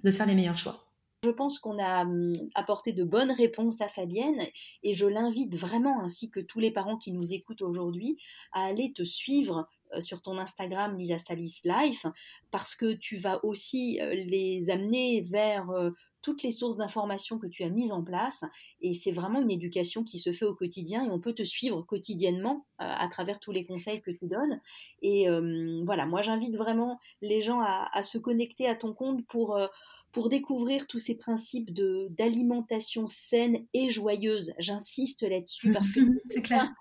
de 0.04 0.10
faire 0.12 0.26
les 0.26 0.36
meilleurs 0.36 0.56
choix. 0.56 0.86
Je 1.24 1.30
pense 1.30 1.58
qu'on 1.58 1.76
a 1.80 2.04
hum, 2.04 2.32
apporté 2.54 2.92
de 2.92 3.02
bonnes 3.02 3.32
réponses 3.32 3.80
à 3.80 3.88
Fabienne 3.88 4.40
et 4.84 4.94
je 4.94 5.06
l'invite 5.06 5.56
vraiment, 5.56 6.00
ainsi 6.04 6.30
que 6.30 6.38
tous 6.38 6.60
les 6.60 6.70
parents 6.70 6.98
qui 6.98 7.10
nous 7.10 7.32
écoutent 7.32 7.62
aujourd'hui, 7.62 8.16
à 8.52 8.60
aller 8.60 8.92
te 8.92 9.02
suivre 9.02 9.68
sur 10.00 10.22
ton 10.22 10.38
Instagram 10.38 10.96
Lisa 10.96 11.18
Salis 11.18 11.60
Life 11.64 12.06
parce 12.50 12.74
que 12.74 12.94
tu 12.94 13.16
vas 13.16 13.44
aussi 13.44 14.00
euh, 14.00 14.14
les 14.14 14.70
amener 14.70 15.20
vers 15.22 15.70
euh, 15.70 15.90
toutes 16.26 16.42
les 16.42 16.50
sources 16.50 16.76
d'informations 16.76 17.38
que 17.38 17.46
tu 17.46 17.62
as 17.62 17.70
mises 17.70 17.92
en 17.92 18.02
place. 18.02 18.42
Et 18.80 18.94
c'est 18.94 19.12
vraiment 19.12 19.40
une 19.40 19.50
éducation 19.52 20.02
qui 20.02 20.18
se 20.18 20.32
fait 20.32 20.44
au 20.44 20.56
quotidien 20.56 21.06
et 21.06 21.10
on 21.10 21.20
peut 21.20 21.34
te 21.34 21.44
suivre 21.44 21.82
quotidiennement 21.82 22.66
euh, 22.80 22.84
à 22.84 23.06
travers 23.06 23.38
tous 23.38 23.52
les 23.52 23.64
conseils 23.64 24.02
que 24.02 24.10
tu 24.10 24.26
donnes. 24.26 24.60
Et 25.02 25.30
euh, 25.30 25.82
voilà, 25.86 26.04
moi 26.04 26.22
j'invite 26.22 26.56
vraiment 26.56 26.98
les 27.22 27.42
gens 27.42 27.60
à, 27.60 28.02
se 28.02 28.18
connecter 28.18 28.66
à 28.66 28.74
ton 28.74 28.92
compte 28.92 29.24
pour... 29.26 29.56
Euh, 29.56 29.68
pour 30.12 30.30
découvrir 30.30 30.86
tous 30.86 30.98
ces 30.98 31.14
principes 31.14 31.74
d'alimentation 31.74 33.06
saine 33.06 33.66
et 33.74 33.90
joyeuse. 33.90 34.54
J'insiste 34.58 35.28
là-dessus 35.28 35.72
parce 35.72 35.90
que 35.90 36.00
c'est 36.30 36.40
clair 36.40 36.72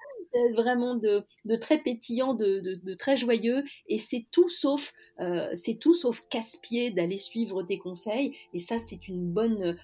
vraiment 0.53 0.95
de, 0.95 1.23
très 1.59 1.77
pétillant, 1.79 2.33
de, 2.33 2.93
très 2.93 3.15
joyeux, 3.15 3.63
et 3.87 3.97
c'est 3.97 4.25
tout 4.31 4.49
sauf, 4.49 4.93
c'est 5.53 5.79
tout 5.79 5.93
sauf 5.93 6.21
casse-pied 6.29 6.91
d'aller 6.91 7.17
suivre 7.17 7.63
tes 7.63 7.77
conseils. 7.77 8.35
Et 8.53 8.59
ça, 8.59 8.77
c'est 8.77 9.07
une 9.07 9.31
bonne 9.31 9.77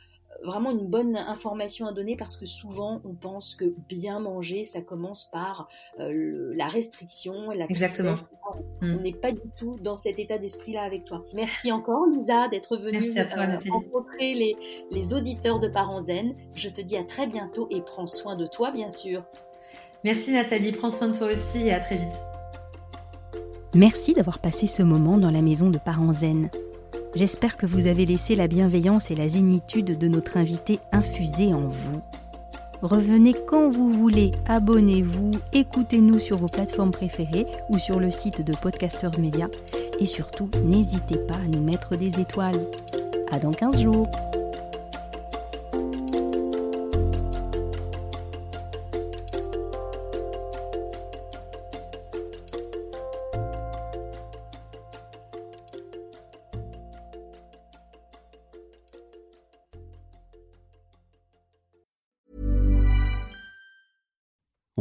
vraiment 0.44 0.72
une 0.72 0.88
bonne 0.88 1.16
information 1.16 1.86
à 1.86 1.92
donner 1.92 2.16
parce 2.16 2.36
que 2.36 2.46
souvent 2.46 3.02
on 3.04 3.14
pense 3.14 3.56
que 3.56 3.74
bien 3.90 4.20
manger 4.20 4.64
ça 4.64 4.82
commence 4.82 5.30
par 5.32 5.68
euh, 6.00 6.52
la 6.56 6.68
restriction 6.68 7.52
et 7.52 7.58
la 7.58 7.68
tristesse. 7.68 8.26
On 8.82 8.86
mm. 8.86 9.02
n'est 9.02 9.14
pas 9.14 9.32
du 9.32 9.50
tout 9.58 9.78
dans 9.82 9.96
cet 9.96 10.20
état 10.20 10.38
d'esprit 10.38 10.74
là 10.74 10.82
avec 10.82 11.06
toi. 11.06 11.24
Merci 11.34 11.72
encore 11.72 12.06
Lisa 12.08 12.48
d'être 12.48 12.78
venue 12.78 13.12
euh, 13.18 13.60
rencontrer 13.70 14.34
les, 14.34 14.56
les 14.90 15.14
auditeurs 15.14 15.60
de 15.60 15.68
Parents 15.68 16.02
Zen. 16.02 16.36
Je 16.56 16.70
te 16.70 16.82
dis 16.82 16.98
à 16.98 17.04
très 17.04 17.28
bientôt 17.28 17.68
et 17.70 17.82
prends 17.82 18.08
soin 18.08 18.36
de 18.36 18.46
toi 18.46 18.72
bien 18.72 18.90
sûr. 18.90 19.24
Merci 20.04 20.32
Nathalie, 20.32 20.72
prends 20.72 20.92
soin 20.92 21.10
de 21.10 21.18
toi 21.18 21.28
aussi 21.28 21.68
et 21.68 21.74
à 21.74 21.80
très 21.80 21.98
vite. 21.98 22.08
Merci 23.76 24.14
d'avoir 24.14 24.40
passé 24.40 24.66
ce 24.66 24.82
moment 24.82 25.18
dans 25.18 25.30
la 25.30 25.44
maison 25.44 25.70
de 25.70 25.78
Parents 25.78 26.12
Zen. 26.12 26.50
J'espère 27.14 27.56
que 27.56 27.68
vous 27.68 27.88
avez 27.88 28.06
laissé 28.06 28.36
la 28.36 28.48
bienveillance 28.48 29.12
et 29.12 29.16
la 29.16 29.28
zénitude 29.28 29.98
de 29.98 30.08
notre 30.08 30.38
invité 30.38 30.80
infuser 30.92 31.54
en 31.54 31.68
vous. 31.68 32.02
Revenez 32.82 33.36
quand 33.46 33.70
vous 33.70 33.92
voulez, 33.92 34.32
abonnez-vous, 34.48 35.32
écoutez-nous 35.54 36.20
sur 36.20 36.38
vos 36.38 36.48
plateformes 36.48 36.92
préférées 36.92 37.46
ou 37.70 37.78
sur 37.78 38.00
le 38.00 38.10
site 38.10 38.42
de 38.42 38.54
Podcasters 38.54 39.20
Media 39.20 39.50
et 40.00 40.06
surtout 40.06 40.50
n'hésitez 40.66 41.20
pas 41.20 41.36
à 41.36 41.48
nous 41.48 41.62
mettre 41.62 41.96
des 41.96 42.20
étoiles. 42.20 42.66
À 43.32 43.40
dans 43.40 43.52
15 43.52 43.84
jours. 43.84 44.10